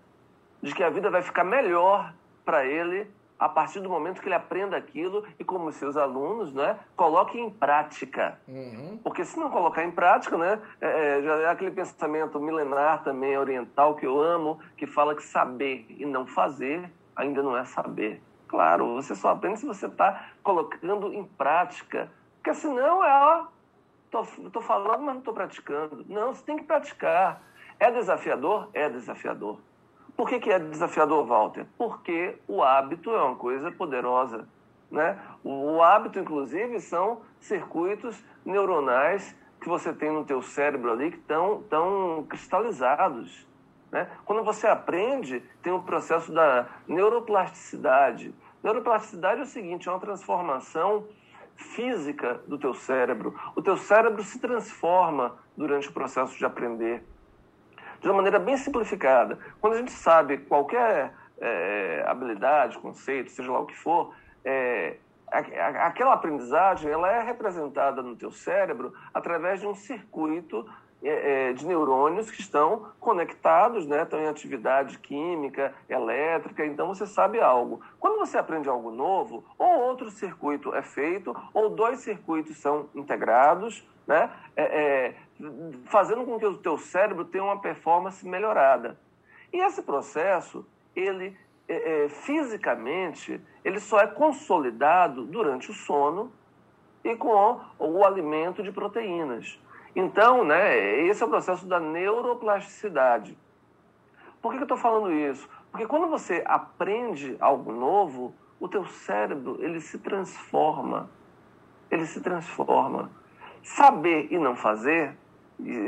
[0.61, 2.13] de que a vida vai ficar melhor
[2.45, 3.09] para ele
[3.41, 7.51] a partir do momento que ele aprenda aquilo e como seus alunos, né, coloquem em
[7.51, 8.39] prática.
[8.47, 9.01] Uhum.
[9.03, 13.39] Porque se não colocar em prática, né, é, é, já é aquele pensamento milenar também
[13.39, 18.23] oriental que eu amo, que fala que saber e não fazer ainda não é saber.
[18.47, 22.11] Claro, você só aprende se você está colocando em prática.
[22.37, 23.47] Porque senão é, ó,
[24.11, 26.05] tô, tô falando, mas não estou praticando.
[26.09, 27.43] Não, você tem que praticar.
[27.79, 28.69] É desafiador?
[28.75, 29.59] É desafiador.
[30.21, 31.65] Por que, que é desafiador, Walter?
[31.79, 34.47] Porque o hábito é uma coisa poderosa.
[34.91, 35.19] Né?
[35.43, 41.63] O hábito, inclusive, são circuitos neuronais que você tem no teu cérebro ali que estão
[41.71, 43.49] tão cristalizados.
[43.91, 44.11] Né?
[44.27, 48.35] Quando você aprende, tem o processo da neuroplasticidade.
[48.63, 51.07] Neuroplasticidade é o seguinte, é uma transformação
[51.57, 53.35] física do teu cérebro.
[53.57, 57.03] O teu cérebro se transforma durante o processo de aprender
[58.01, 59.39] de uma maneira bem simplificada.
[59.61, 64.97] Quando a gente sabe qualquer é, habilidade, conceito, seja lá o que for, é,
[65.31, 70.67] aquela aprendizagem ela é representada no teu cérebro através de um circuito
[71.03, 77.07] é, é, de neurônios que estão conectados, né, estão em atividade química, elétrica, então você
[77.07, 77.81] sabe algo.
[77.99, 83.87] Quando você aprende algo novo, ou outro circuito é feito, ou dois circuitos são integrados,
[84.07, 85.15] né, é, é
[85.87, 88.99] fazendo com que o teu cérebro tenha uma performance melhorada.
[89.53, 91.37] E esse processo, ele
[91.69, 96.33] é, é, fisicamente, ele só é consolidado durante o sono
[97.05, 99.59] e com o alimento de proteínas.
[99.95, 103.37] Então, né, esse é o processo da neuroplasticidade.
[104.41, 105.49] Por que, que eu estou falando isso?
[105.71, 111.11] Porque quando você aprende algo novo, o teu cérebro ele se transforma.
[111.91, 113.11] Ele se transforma.
[113.63, 115.17] Saber e não fazer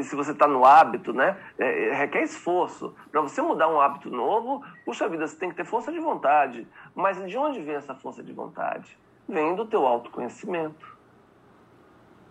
[0.02, 2.94] se você está no hábito, né, é, é, requer esforço.
[3.10, 6.66] Para você mudar um hábito novo, puxa vida, você tem que ter força de vontade.
[6.94, 8.98] Mas de onde vem essa força de vontade?
[9.28, 10.96] Vem do teu autoconhecimento.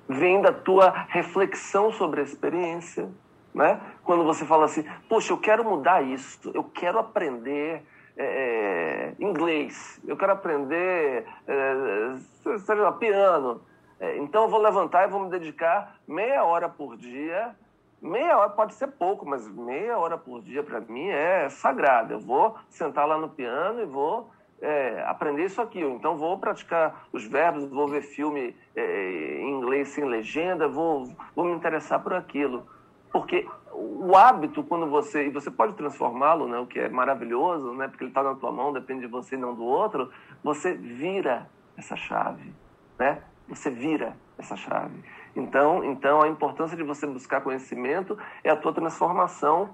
[0.08, 3.10] Vem da tua reflexão sobre a experiência.
[3.54, 3.80] Né?
[4.04, 7.84] Quando você fala assim, puxa, eu quero mudar isso, eu quero aprender
[8.18, 13.62] é, inglês, eu quero aprender é, seja lá, piano.
[14.02, 17.56] É, então eu vou levantar e vou me dedicar meia hora por dia.
[18.02, 22.14] Meia hora pode ser pouco, mas meia hora por dia para mim é sagrado.
[22.14, 25.80] Eu vou sentar lá no piano e vou é, aprender isso aqui.
[25.80, 31.46] Então vou praticar os verbos, vou ver filme é, em inglês sem legenda, vou, vou
[31.46, 32.66] me interessar por aquilo.
[33.12, 35.28] Porque o hábito, quando você.
[35.28, 38.52] E você pode transformá-lo, né, o que é maravilhoso, né, porque ele está na tua
[38.52, 40.10] mão, depende de você e não do outro,
[40.44, 41.48] você vira
[41.78, 42.52] essa chave.
[42.98, 43.22] Né?
[43.52, 45.04] Você vira essa chave.
[45.36, 49.70] Então, então a importância de você buscar conhecimento é a tua transformação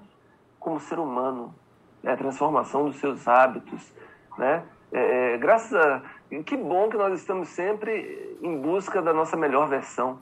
[0.58, 1.54] como ser humano,
[2.02, 3.92] é a transformação dos seus hábitos,
[4.36, 4.64] né?
[4.90, 6.02] É, é, graças a
[6.44, 10.18] que bom que nós estamos sempre em busca da nossa melhor versão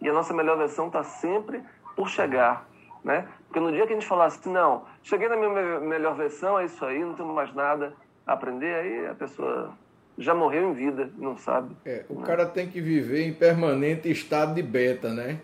[0.00, 1.62] e a nossa melhor versão está sempre
[1.96, 2.66] por chegar,
[3.02, 3.26] né?
[3.46, 6.64] Porque no dia que a gente falasse assim, não, cheguei na minha melhor versão, é
[6.64, 7.94] isso aí, não tenho mais nada
[8.26, 9.72] a aprender, aí a pessoa
[10.18, 11.76] já morreu em vida, não sabe.
[11.84, 15.38] É, o cara tem que viver em permanente estado de beta, né?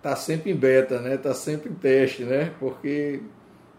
[0.00, 1.16] Tá sempre em beta, né?
[1.16, 2.52] Tá sempre em teste, né?
[2.58, 3.20] Porque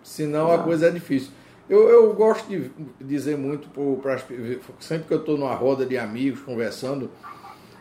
[0.02, 1.32] senão a coisa é difícil.
[1.70, 2.70] Eu, eu gosto de
[3.00, 3.70] dizer muito,
[4.02, 4.18] pra,
[4.80, 7.10] sempre que eu estou numa roda de amigos conversando,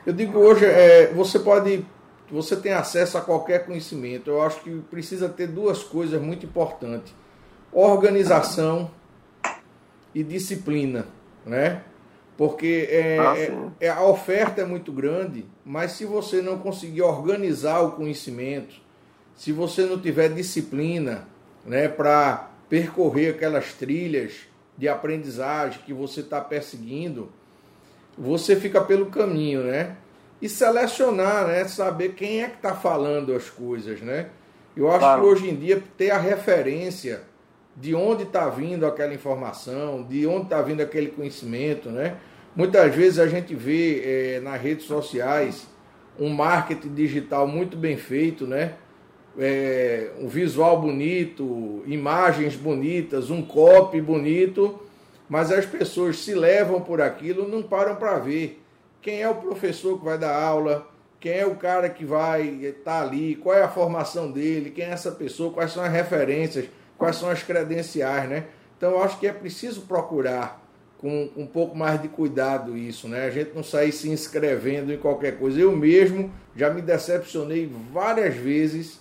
[0.06, 1.84] eu digo hoje, é, você pode
[2.32, 4.30] você tem acesso a qualquer conhecimento.
[4.30, 7.14] Eu acho que precisa ter duas coisas muito importantes:
[7.70, 8.90] organização
[10.14, 11.06] e disciplina,
[11.44, 11.82] né?
[12.36, 17.02] Porque é, ah, é, é, a oferta é muito grande, mas se você não conseguir
[17.02, 18.74] organizar o conhecimento,
[19.36, 21.28] se você não tiver disciplina
[21.64, 24.32] né, para percorrer aquelas trilhas
[24.76, 27.30] de aprendizagem que você está perseguindo,
[28.16, 29.96] você fica pelo caminho, né?
[30.40, 31.64] E selecionar, né?
[31.66, 34.28] Saber quem é que está falando as coisas, né?
[34.76, 35.20] Eu acho claro.
[35.20, 37.22] que hoje em dia ter a referência
[37.76, 42.16] de onde está vindo aquela informação, de onde está vindo aquele conhecimento, né?
[42.54, 45.66] Muitas vezes a gente vê é, nas redes sociais
[46.18, 48.74] um marketing digital muito bem feito, né?
[49.38, 54.78] É, um visual bonito, imagens bonitas, um copy bonito,
[55.26, 58.62] mas as pessoas se levam por aquilo, não param para ver.
[59.00, 60.86] Quem é o professor que vai dar aula,
[61.18, 64.84] quem é o cara que vai estar tá ali, qual é a formação dele, quem
[64.84, 66.66] é essa pessoa, quais são as referências,
[67.02, 68.44] quais são as credenciais, né?
[68.76, 70.62] Então eu acho que é preciso procurar
[70.98, 73.26] com um pouco mais de cuidado isso, né?
[73.26, 75.58] A gente não sair se inscrevendo em qualquer coisa.
[75.58, 79.00] Eu mesmo já me decepcionei várias vezes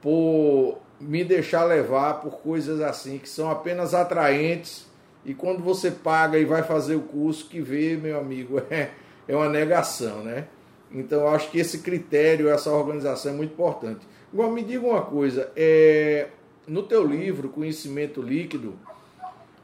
[0.00, 4.86] por me deixar levar por coisas assim que são apenas atraentes
[5.24, 8.90] e quando você paga e vai fazer o curso que vê, meu amigo, é,
[9.26, 10.46] é uma negação, né?
[10.92, 14.06] Então acho que esse critério, essa organização é muito importante.
[14.32, 16.28] Agora me diga uma coisa, é,
[16.66, 18.74] no teu livro Conhecimento Líquido,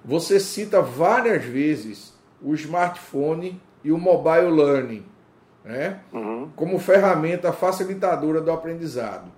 [0.04, 5.04] você cita várias vezes o smartphone e o mobile learning
[5.64, 6.00] né?
[6.12, 6.50] Uhum.
[6.56, 9.30] como ferramenta facilitadora do aprendizado.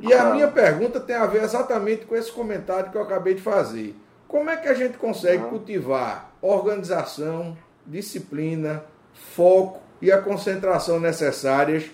[0.00, 3.42] E a minha pergunta tem a ver exatamente com esse comentário que eu acabei de
[3.42, 3.94] fazer.
[4.26, 5.50] Como é que a gente consegue uhum.
[5.50, 11.90] cultivar organização, disciplina, foco e a concentração necessárias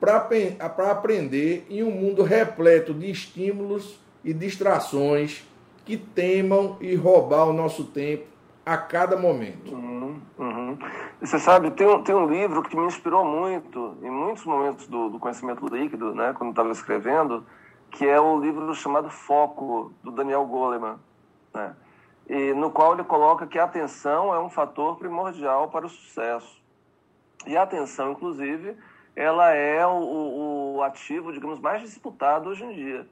[0.00, 5.46] para aprender em um mundo repleto de estímulos e distrações
[5.84, 9.74] que temam e roubar o nosso tempo a cada momento.
[9.74, 10.78] Uhum, uhum.
[11.20, 15.10] Você sabe, tem um, tem um livro que me inspirou muito, em muitos momentos do,
[15.10, 17.44] do conhecimento líquido, né, quando estava escrevendo,
[17.90, 20.96] que é o livro chamado Foco, do Daniel Goleman,
[21.52, 21.76] né,
[22.26, 26.62] e no qual ele coloca que a atenção é um fator primordial para o sucesso.
[27.46, 28.74] E a atenção, inclusive,
[29.14, 33.06] ela é o, o ativo, digamos, mais disputado hoje em dia.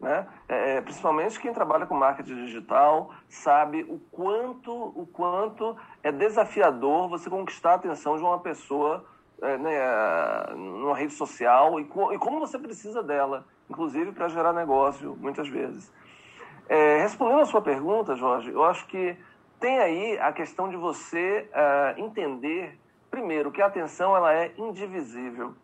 [0.00, 0.26] Né?
[0.48, 7.08] É, é, principalmente quem trabalha com marketing digital sabe o quanto, o quanto é desafiador
[7.08, 9.04] você conquistar a atenção de uma pessoa
[9.42, 14.52] é, né, numa rede social e, co e, como você precisa dela, inclusive para gerar
[14.52, 15.92] negócio, muitas vezes.
[16.68, 19.16] É, respondendo a sua pergunta, Jorge, eu acho que
[19.58, 22.78] tem aí a questão de você uh, entender,
[23.10, 25.54] primeiro, que a atenção ela é indivisível.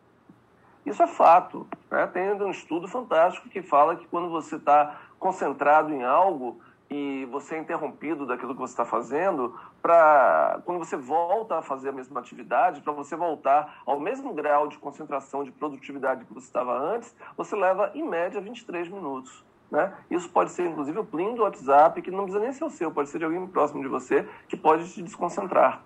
[0.85, 1.67] Isso é fato.
[1.91, 2.07] Né?
[2.09, 6.61] Tem um estudo fantástico que fala que quando você está concentrado em algo
[6.91, 11.89] e você é interrompido daquilo que você está fazendo, para quando você volta a fazer
[11.89, 16.47] a mesma atividade, para você voltar ao mesmo grau de concentração, de produtividade que você
[16.47, 19.45] estava antes, você leva em média 23 minutos.
[19.71, 19.93] Né?
[20.11, 22.91] Isso pode ser, inclusive, o plim do WhatsApp, que não precisa nem ser o seu,
[22.91, 25.83] pode ser de alguém próximo de você, que pode te desconcentrar.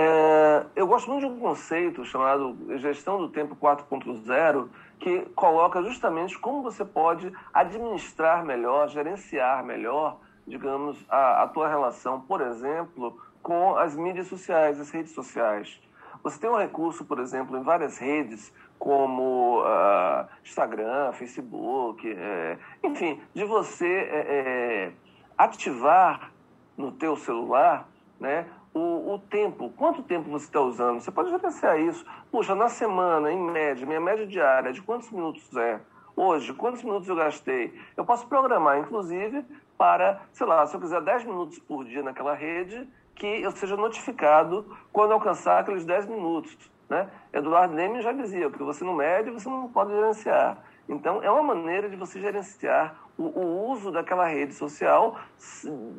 [0.00, 4.68] É, eu gosto muito de um conceito chamado Gestão do Tempo 4.0,
[5.00, 12.20] que coloca justamente como você pode administrar melhor, gerenciar melhor, digamos, a, a tua relação,
[12.20, 15.80] por exemplo, com as mídias sociais, as redes sociais.
[16.22, 23.20] Você tem um recurso, por exemplo, em várias redes, como uh, Instagram, Facebook, é, enfim,
[23.34, 24.92] de você é, é,
[25.36, 26.30] ativar
[26.76, 27.88] no teu celular
[28.20, 28.46] né,
[28.78, 31.00] o, o tempo, quanto tempo você está usando.
[31.00, 32.04] Você pode gerenciar isso.
[32.30, 35.80] Puxa, na semana, em média, minha média diária de quantos minutos é?
[36.16, 37.78] Hoje, quantos minutos eu gastei?
[37.96, 39.44] Eu posso programar, inclusive,
[39.76, 43.76] para, sei lá, se eu quiser 10 minutos por dia naquela rede, que eu seja
[43.76, 46.56] notificado quando alcançar aqueles 10 minutos.
[46.88, 47.08] Né?
[47.32, 50.58] Eduardo Leme já dizia, que você não mede, você não pode gerenciar.
[50.88, 55.18] Então, é uma maneira de você gerenciar o, o uso daquela rede social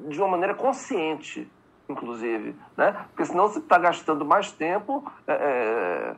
[0.08, 1.50] de uma maneira consciente
[1.90, 3.06] inclusive, né?
[3.10, 6.16] Porque senão você está gastando mais tempo é, é,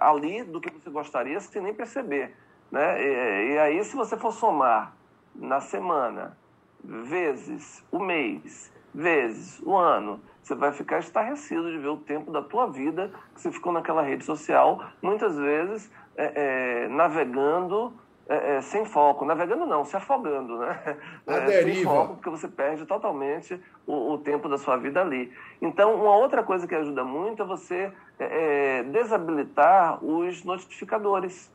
[0.00, 2.36] ali do que você gostaria sem nem perceber,
[2.70, 3.02] né?
[3.02, 4.92] E, e, aí, se você for somar
[5.34, 6.36] na semana,
[6.84, 12.42] vezes o mês, vezes o ano, você vai ficar estarrecido de ver o tempo da
[12.42, 17.92] tua vida que você ficou naquela rede social, muitas vezes é, é navegando
[18.28, 20.98] é, é, sem foco, navegando não, se afogando, né?
[21.26, 21.62] É.
[21.62, 25.32] Sem foco, porque você perde totalmente o, o, tempo da sua vida ali.
[25.62, 31.54] Então, uma outra coisa que ajuda muito é você é, é desabilitar os notificadores.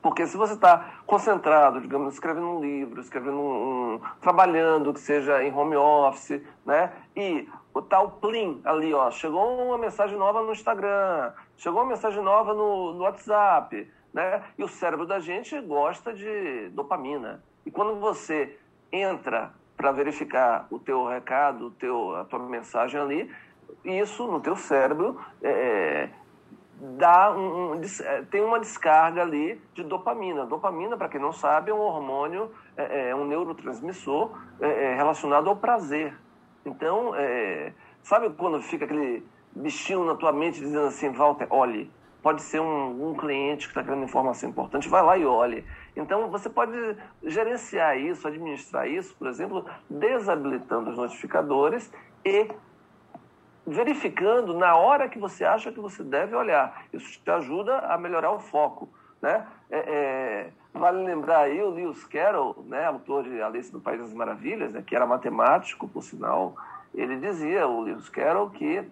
[0.00, 5.42] Porque se você está concentrado, digamos, escrevendo um livro, escrevendo um, um, trabalhando, que seja
[5.42, 6.92] em home office, né?
[7.16, 12.22] E o tal plim ali, ó, chegou uma mensagem nova no Instagram, chegou uma mensagem
[12.22, 14.44] nova no, no WhatsApp, né?
[14.56, 17.42] E o cérebro da gente gosta de dopamina.
[17.66, 18.56] E quando você
[18.92, 23.30] entra para verificar o teu recado, o teu, a tua mensagem ali,
[23.84, 26.08] isso no teu cérebro é,
[26.96, 30.46] dá um, um, é, tem uma descarga ali de dopamina.
[30.46, 35.48] Dopamina, para quem não sabe, é um hormônio, é, é um neurotransmissor é, é, relacionado
[35.48, 36.16] ao prazer.
[36.64, 41.90] Então, é, sabe quando fica aquele bichinho na tua mente dizendo assim, Walter, olhe,
[42.24, 45.62] pode ser um, um cliente que está querendo informação importante, vai lá e olhe.
[45.94, 46.72] Então, você pode
[47.22, 51.92] gerenciar isso, administrar isso, por exemplo, desabilitando os notificadores
[52.24, 52.48] e
[53.66, 56.86] verificando na hora que você acha que você deve olhar.
[56.94, 58.88] Isso te ajuda a melhorar o foco.
[59.20, 59.46] Né?
[59.70, 64.14] É, é, vale lembrar aí o Lewis Carroll, né, autor de Alice no País das
[64.14, 66.56] Maravilhas, né, que era matemático, por sinal,
[66.94, 68.82] ele dizia, o Lewis Carroll, que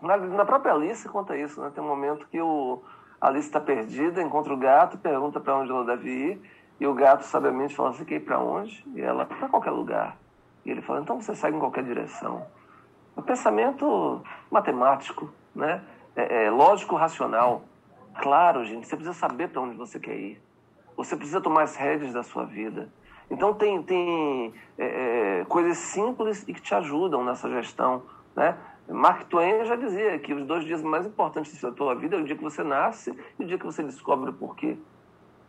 [0.00, 1.70] na, na própria Alice conta isso, né?
[1.74, 2.82] tem um momento que o
[3.20, 6.42] Alice está perdida, encontra o gato, pergunta para onde ela deve ir,
[6.78, 8.84] e o gato sabiamente fala, você quer ir para onde?
[8.94, 10.16] E ela, para qualquer lugar.
[10.64, 12.46] E ele fala, então você segue em qualquer direção.
[13.14, 15.82] O pensamento matemático, né?
[16.14, 17.62] É, é, lógico, racional.
[18.20, 20.42] Claro, gente, você precisa saber para onde você quer ir.
[20.96, 22.90] Você precisa tomar as rédeas da sua vida.
[23.30, 28.02] Então tem, tem é, é, coisas simples e que te ajudam nessa gestão,
[28.34, 28.56] né?
[28.88, 32.24] Mark Twain já dizia que os dois dias mais importantes da tua vida é o
[32.24, 34.78] dia que você nasce e o dia que você descobre o porquê.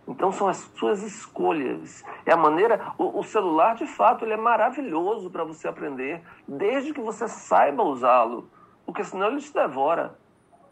[0.07, 2.03] Então são as suas escolhas.
[2.25, 2.93] É a maneira.
[2.97, 7.83] O, o celular, de fato, ele é maravilhoso para você aprender, desde que você saiba
[7.83, 8.49] usá-lo,
[8.85, 10.17] porque senão ele te devora.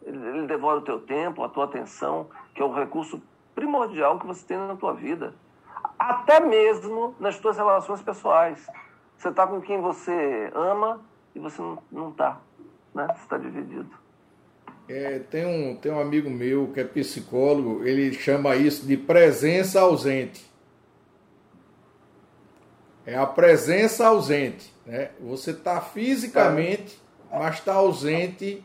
[0.02, 3.22] Ele, ele devora o teu tempo, a tua atenção, que é o recurso
[3.54, 5.36] primordial que você tem na tua vida.
[6.00, 8.68] Até mesmo nas tuas relações pessoais.
[9.18, 11.02] Você está com quem você ama
[11.34, 11.62] e você
[11.92, 12.40] não está.
[12.96, 13.08] Né?
[13.08, 13.90] Você está dividido.
[14.88, 19.82] É, tem, um, tem um amigo meu que é psicólogo, ele chama isso de presença
[19.82, 20.50] ausente.
[23.06, 24.74] É a presença ausente.
[24.86, 25.10] Né?
[25.20, 27.00] Você está fisicamente,
[27.32, 28.64] mas está ausente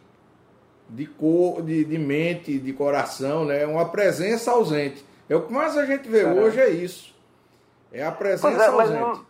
[0.88, 3.64] de cor, de, de mente, de coração, né?
[3.66, 5.04] Uma presença ausente.
[5.28, 7.14] É o que mais a gente vê hoje é isso.
[7.92, 9.00] É a presença é, ausente.
[9.00, 9.26] Não,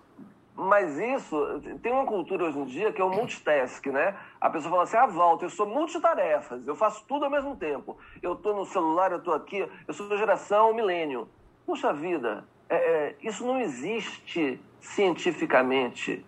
[0.60, 4.14] mas isso, tem uma cultura hoje em dia que é o multitask, né?
[4.38, 7.96] A pessoa fala assim, ah, Walter, eu sou multitarefas, eu faço tudo ao mesmo tempo.
[8.22, 11.26] Eu estou no celular, eu estou aqui, eu sou da geração milênio.
[11.64, 16.26] Puxa vida, é, é, isso não existe cientificamente.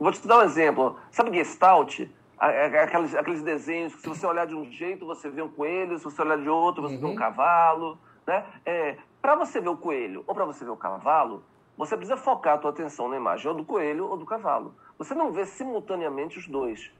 [0.00, 0.98] Vou te dar um exemplo.
[1.10, 2.08] Sabe Gestalt?
[2.38, 6.04] Aqueles, aqueles desenhos que se você olhar de um jeito, você vê um coelho, se
[6.04, 7.00] você olhar de outro, você uhum.
[7.00, 7.16] vê um uhum.
[7.16, 7.98] cavalo.
[8.26, 8.46] Né?
[8.64, 11.42] É, para você ver o coelho ou para você ver o cavalo,
[11.78, 14.74] você precisa focar a tua atenção na imagem ou do coelho ou do cavalo.
[14.98, 16.92] Você não vê simultaneamente os dois.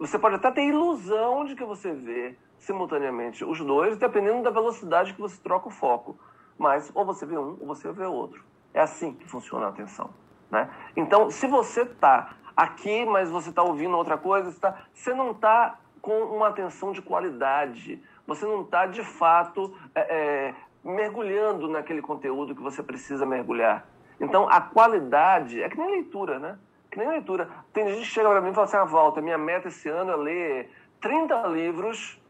[0.00, 5.14] Você pode até ter ilusão de que você vê simultaneamente os dois, dependendo da velocidade
[5.14, 6.18] que você troca o foco.
[6.58, 8.44] Mas ou você vê um ou você vê o outro.
[8.74, 10.10] É assim que funciona a atenção.
[10.50, 10.68] Né?
[10.96, 15.30] Então, se você está aqui, mas você está ouvindo outra coisa, você, tá, você não
[15.30, 18.02] está com uma atenção de qualidade.
[18.26, 23.86] Você não está, de fato, é, é, mergulhando naquele conteúdo que você precisa mergulhar.
[24.20, 26.58] Então, a qualidade é que nem leitura, né?
[26.90, 27.48] Que nem leitura.
[27.72, 30.12] Tem gente que chega para mim e fala assim: ah, volta, minha meta esse ano
[30.12, 32.20] é ler 30 livros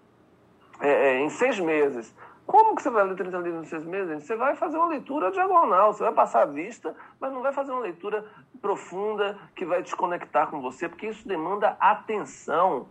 [0.80, 2.14] é, é, em seis meses.
[2.46, 4.22] Como que você vai ler 30 livros em seis meses?
[4.22, 7.72] Você vai fazer uma leitura diagonal, você vai passar a vista, mas não vai fazer
[7.72, 8.24] uma leitura
[8.60, 12.88] profunda que vai te conectar com você, porque isso demanda atenção.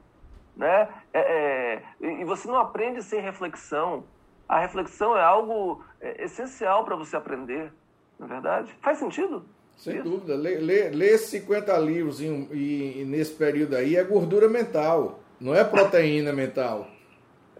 [0.57, 0.89] Né?
[1.13, 4.03] É, é, e você não aprende sem reflexão.
[4.47, 7.71] A reflexão é algo é, essencial para você aprender.
[8.19, 8.75] Não é verdade?
[8.81, 9.45] Faz sentido?
[9.77, 10.03] Sem Isso?
[10.03, 10.35] dúvida.
[10.35, 15.63] Ler, ler, ler 50 livros em, em, nesse período aí é gordura mental, não é
[15.63, 16.87] proteína mental.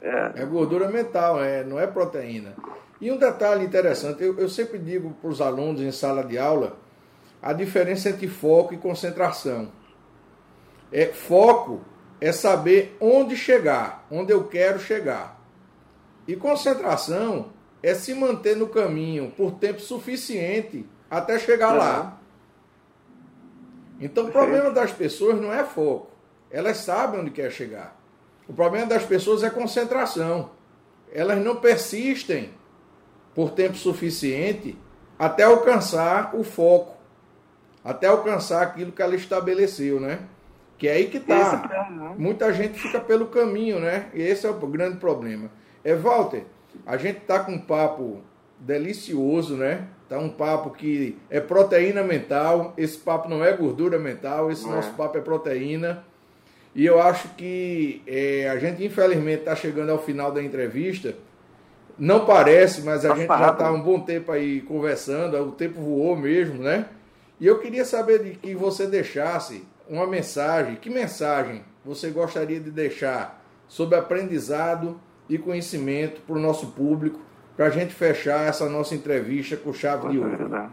[0.02, 0.42] É.
[0.42, 2.56] é gordura mental, é, não é proteína.
[3.02, 6.78] E um detalhe interessante, eu, eu sempre digo para os alunos em sala de aula
[7.42, 9.72] a diferença entre foco e concentração.
[10.92, 11.82] É, foco
[12.22, 15.40] é saber onde chegar, onde eu quero chegar.
[16.28, 17.52] E concentração
[17.86, 21.78] é se manter no caminho por tempo suficiente até chegar uhum.
[21.78, 22.20] lá.
[24.02, 26.10] Então, o problema das pessoas não é foco.
[26.50, 27.96] Elas sabem onde quer chegar.
[28.50, 30.50] O problema das pessoas é concentração.
[31.14, 32.50] Elas não persistem
[33.36, 34.76] por tempo suficiente
[35.20, 36.98] até alcançar o foco,
[37.84, 40.22] até alcançar aquilo que ela estabeleceu, né?
[40.80, 41.70] Que é aí que tá.
[41.72, 42.20] É?
[42.20, 44.10] Muita gente fica pelo caminho, né?
[44.12, 45.52] E esse é o grande problema.
[45.84, 46.46] É, Walter,
[46.86, 48.22] a gente tá com um papo
[48.60, 49.88] delicioso, né?
[50.08, 52.74] Tá um papo que é proteína mental.
[52.78, 54.94] Esse papo não é gordura mental, esse não nosso é.
[54.94, 56.04] papo é proteína.
[56.74, 61.16] E eu acho que é, a gente, infelizmente, está chegando ao final da entrevista.
[61.98, 65.80] Não parece, mas a tá gente já está um bom tempo aí conversando, o tempo
[65.80, 66.88] voou mesmo, né?
[67.40, 70.76] E eu queria saber de que você deixasse uma mensagem.
[70.76, 75.00] Que mensagem você gostaria de deixar sobre aprendizado
[75.30, 77.20] e conhecimento para o nosso público,
[77.56, 80.72] para a gente fechar essa nossa entrevista com chave de ouro?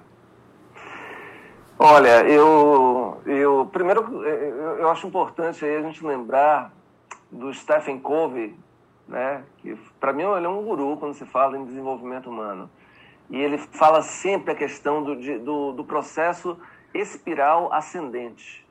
[1.78, 6.72] Olha, eu, eu primeiro eu, acho importante a gente lembrar
[7.30, 8.54] do Stephen Covey,
[9.08, 9.42] né?
[9.58, 12.70] Que para mim ele é um guru quando se fala em desenvolvimento humano.
[13.30, 16.58] E ele fala sempre a questão do, do, do processo
[16.92, 18.66] espiral ascendente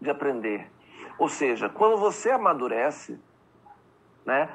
[0.00, 0.70] de aprender.
[1.18, 3.18] Ou seja, quando você amadurece,
[4.24, 4.48] né,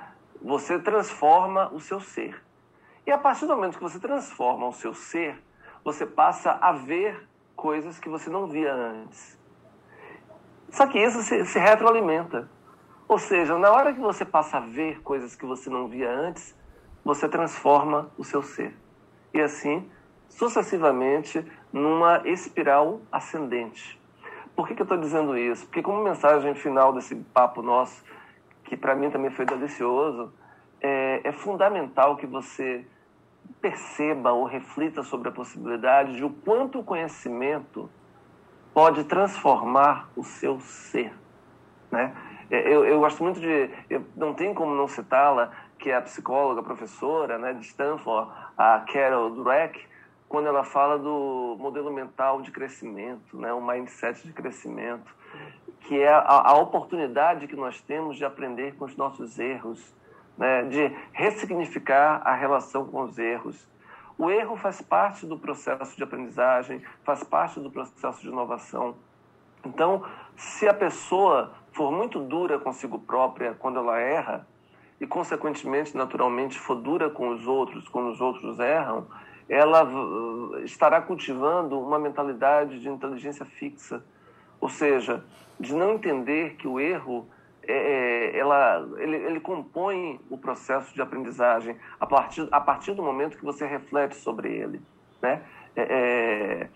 [0.47, 2.41] você transforma o seu ser.
[3.05, 5.43] E a partir do momento que você transforma o seu ser,
[5.83, 9.37] você passa a ver coisas que você não via antes.
[10.69, 12.49] Só que isso se, se retroalimenta.
[13.09, 16.55] Ou seja, na hora que você passa a ver coisas que você não via antes,
[17.03, 18.73] você transforma o seu ser.
[19.33, 19.89] E assim,
[20.29, 24.01] sucessivamente, numa espiral ascendente.
[24.55, 25.65] Por que, que eu estou dizendo isso?
[25.65, 28.01] Porque, como mensagem final desse papo nosso,
[28.68, 30.32] que para mim também foi delicioso,
[30.82, 32.86] é, é fundamental que você
[33.61, 37.89] perceba ou reflita sobre a possibilidade de o quanto o conhecimento
[38.74, 41.13] pode transformar o seu ser,
[41.89, 42.13] né?
[42.51, 43.70] É, eu, eu gosto muito de,
[44.15, 48.84] não tem como não citá-la, que é a psicóloga, a professora, né, de Stanford, a
[48.91, 49.80] Carol Dweck,
[50.28, 55.15] quando ela fala do modelo mental de crescimento, né, o mindset de crescimento,
[55.88, 59.95] que é a, a oportunidade que nós temos de aprender com os nossos erros,
[60.38, 63.67] né, de ressignificar a relação com os erros.
[64.17, 68.95] O erro faz parte do processo de aprendizagem, faz parte do processo de inovação.
[69.65, 70.03] Então,
[70.35, 74.45] se a pessoa for muito dura consigo própria quando ela erra,
[74.99, 79.07] e consequentemente, naturalmente, for dura com os outros quando os outros erram,
[79.47, 79.88] ela
[80.65, 84.03] estará cultivando uma mentalidade de inteligência fixa,
[84.59, 85.23] ou seja,
[85.59, 87.27] de não entender que o erro
[87.67, 93.03] é, é, ela, ele, ele, compõe o processo de aprendizagem a partir, a partir do
[93.03, 94.81] momento que você reflete sobre ele.
[95.21, 95.43] Né?
[95.75, 96.69] É,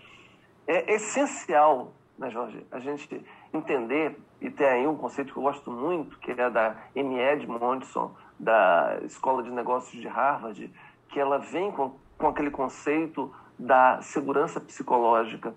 [0.67, 5.43] é, é essencial, né, Jorge, a gente entender, e tem aí um conceito que eu
[5.43, 7.17] gosto muito, que é da M.
[7.17, 10.71] Edmondson, da Escola de Negócios de Harvard,
[11.07, 15.53] que ela vem com, com aquele conceito da segurança psicológica.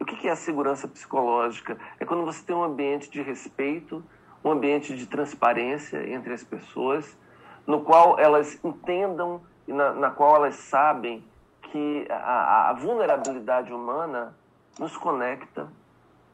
[0.00, 1.76] O que é a segurança psicológica?
[1.98, 4.02] É quando você tem um ambiente de respeito,
[4.42, 7.18] um ambiente de transparência entre as pessoas,
[7.66, 11.22] no qual elas entendam e na, na qual elas sabem
[11.60, 14.34] que a, a, vulnerabilidade humana
[14.78, 15.68] nos conecta,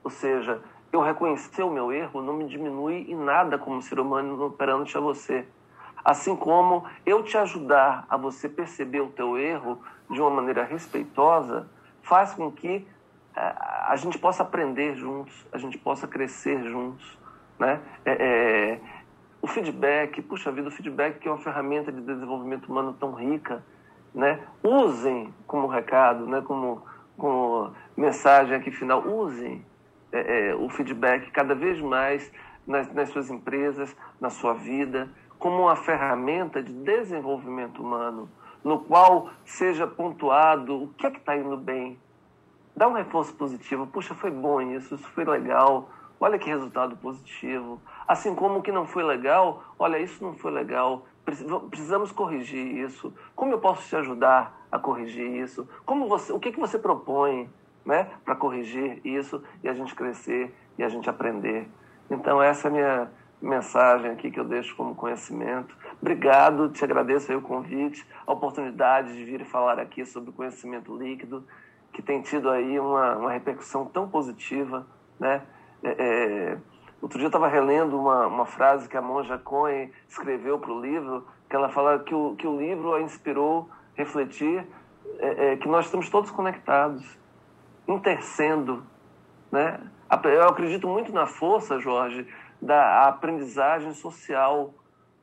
[0.04, 0.62] ou seja,
[0.92, 5.00] eu reconhecer o meu erro não me diminui em nada como ser humano perante a
[5.00, 5.44] você.
[6.04, 11.68] Assim como eu te ajudar a você perceber o teu erro de uma maneira respeitosa,
[12.00, 12.86] faz com que
[13.36, 17.18] a gente possa aprender juntos, a gente possa crescer juntos.
[17.58, 17.80] Né?
[18.04, 18.80] É, é,
[19.42, 23.62] o feedback, puxa vida, o feedback que é uma ferramenta de desenvolvimento humano tão rica,
[24.14, 24.40] né?
[24.62, 26.40] usem como recado, né?
[26.40, 26.82] como,
[27.16, 29.64] como mensagem aqui final, usem
[30.10, 32.32] é, é, o feedback cada vez mais
[32.66, 35.08] nas, nas suas empresas, na sua vida,
[35.38, 38.28] como uma ferramenta de desenvolvimento humano,
[38.64, 41.98] no qual seja pontuado o que é que está indo bem.
[42.76, 43.86] Dá um reforço positivo.
[43.86, 45.88] Puxa, foi bom isso, isso foi legal.
[46.20, 47.80] Olha que resultado positivo.
[48.06, 51.06] Assim como o que não foi legal, olha, isso não foi legal.
[51.24, 53.14] Precisamos corrigir isso.
[53.34, 55.66] Como eu posso te ajudar a corrigir isso?
[55.86, 57.50] Como você, o que, que você propõe
[57.84, 61.66] né, para corrigir isso e a gente crescer e a gente aprender?
[62.10, 65.76] Então, essa é a minha mensagem aqui que eu deixo como conhecimento.
[66.00, 71.44] Obrigado, te agradeço aí o convite, a oportunidade de vir falar aqui sobre conhecimento líquido,
[71.96, 74.86] que tem tido aí uma, uma repercussão tão positiva,
[75.18, 75.40] né?
[75.82, 76.58] É, é,
[77.00, 80.78] outro dia eu estava relendo uma, uma frase que a Monja Cohen escreveu para o
[80.78, 84.66] livro, que ela fala que o, que o livro a inspirou refletir
[85.18, 87.02] é, é, que nós estamos todos conectados,
[87.88, 88.84] intercendo.
[89.50, 89.80] Né?
[90.24, 92.28] Eu acredito muito na força, Jorge,
[92.60, 94.74] da aprendizagem social.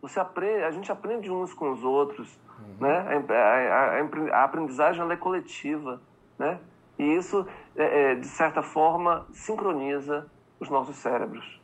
[0.01, 2.35] Você aprende, a gente aprende uns com os outros.
[2.57, 2.87] Uhum.
[2.87, 3.21] Né?
[3.29, 6.01] A, a, a aprendizagem é coletiva.
[6.43, 6.59] Né?
[6.99, 7.45] E isso,
[7.75, 10.25] é, é, de certa forma, sincroniza
[10.59, 11.59] os nossos cérebros.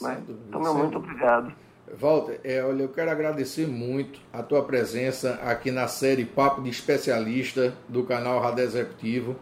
[0.00, 0.22] Né?
[0.48, 1.52] Então, meu muito obrigado.
[2.00, 6.70] Walter, é, olha, eu quero agradecer muito a tua presença aqui na série Papo de
[6.70, 9.36] Especialista do canal Rádio Executivo.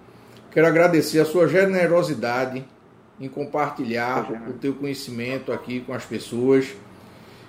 [0.51, 2.67] Quero agradecer a sua generosidade
[3.21, 6.75] em compartilhar o teu conhecimento aqui com as pessoas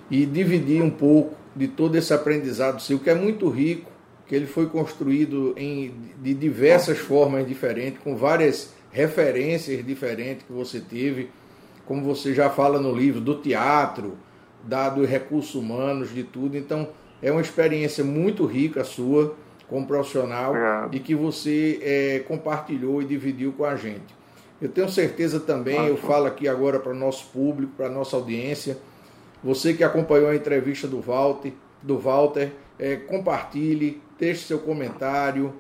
[0.10, 3.90] e dividir um pouco de todo esse aprendizado seu, que é muito rico,
[4.34, 10.80] que ele foi construído em, de diversas formas diferentes, com várias referências diferentes que você
[10.80, 11.30] teve,
[11.86, 14.18] como você já fala no livro, do teatro,
[14.64, 16.58] da, dos recursos humanos, de tudo.
[16.58, 16.90] Então,
[17.22, 19.36] é uma experiência muito rica sua
[19.70, 20.96] como profissional Obrigado.
[20.96, 24.16] e que você é, compartilhou e dividiu com a gente.
[24.60, 28.16] Eu tenho certeza também, eu falo aqui agora para o nosso público, para a nossa
[28.16, 28.80] audiência,
[29.44, 31.54] você que acompanhou a entrevista do Walter,
[31.84, 35.53] do Walter é, compartilhe, deixe seu comentário,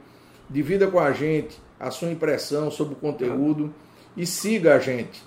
[0.49, 3.73] divida com a gente a sua impressão sobre o conteúdo
[4.15, 5.23] e siga a gente.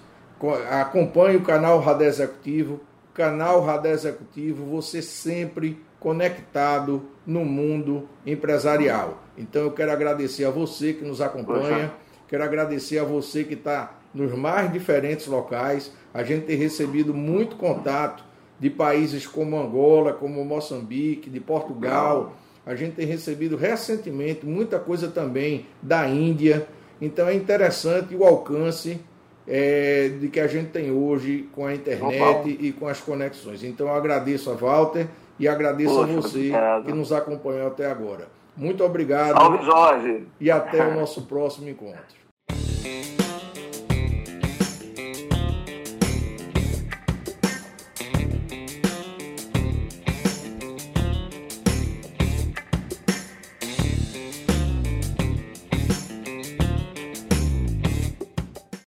[0.71, 2.81] Acompanhe o canal Radé Executivo,
[3.13, 9.23] canal Radé Executivo, você sempre conectado no mundo empresarial.
[9.37, 11.93] Então eu quero agradecer a você que nos acompanha,
[12.29, 15.93] quero agradecer a você que está nos mais diferentes locais.
[16.15, 18.25] A gente tem recebido muito contato
[18.59, 22.35] de países como Angola, como Moçambique, de Portugal.
[22.67, 26.67] A gente tem recebido recentemente muita coisa também da Índia.
[27.01, 29.01] Então é interessante o alcance
[29.47, 33.63] é, de que a gente tem hoje com a internet e com as conexões.
[33.63, 35.07] Então eu agradeço a Walter
[35.39, 36.85] e agradeço Poxa, a você obrigado.
[36.87, 38.27] que nos acompanhou até agora.
[38.57, 39.37] Muito obrigado.
[39.37, 40.27] Salve, Jorge.
[40.41, 42.17] E até o nosso próximo encontro.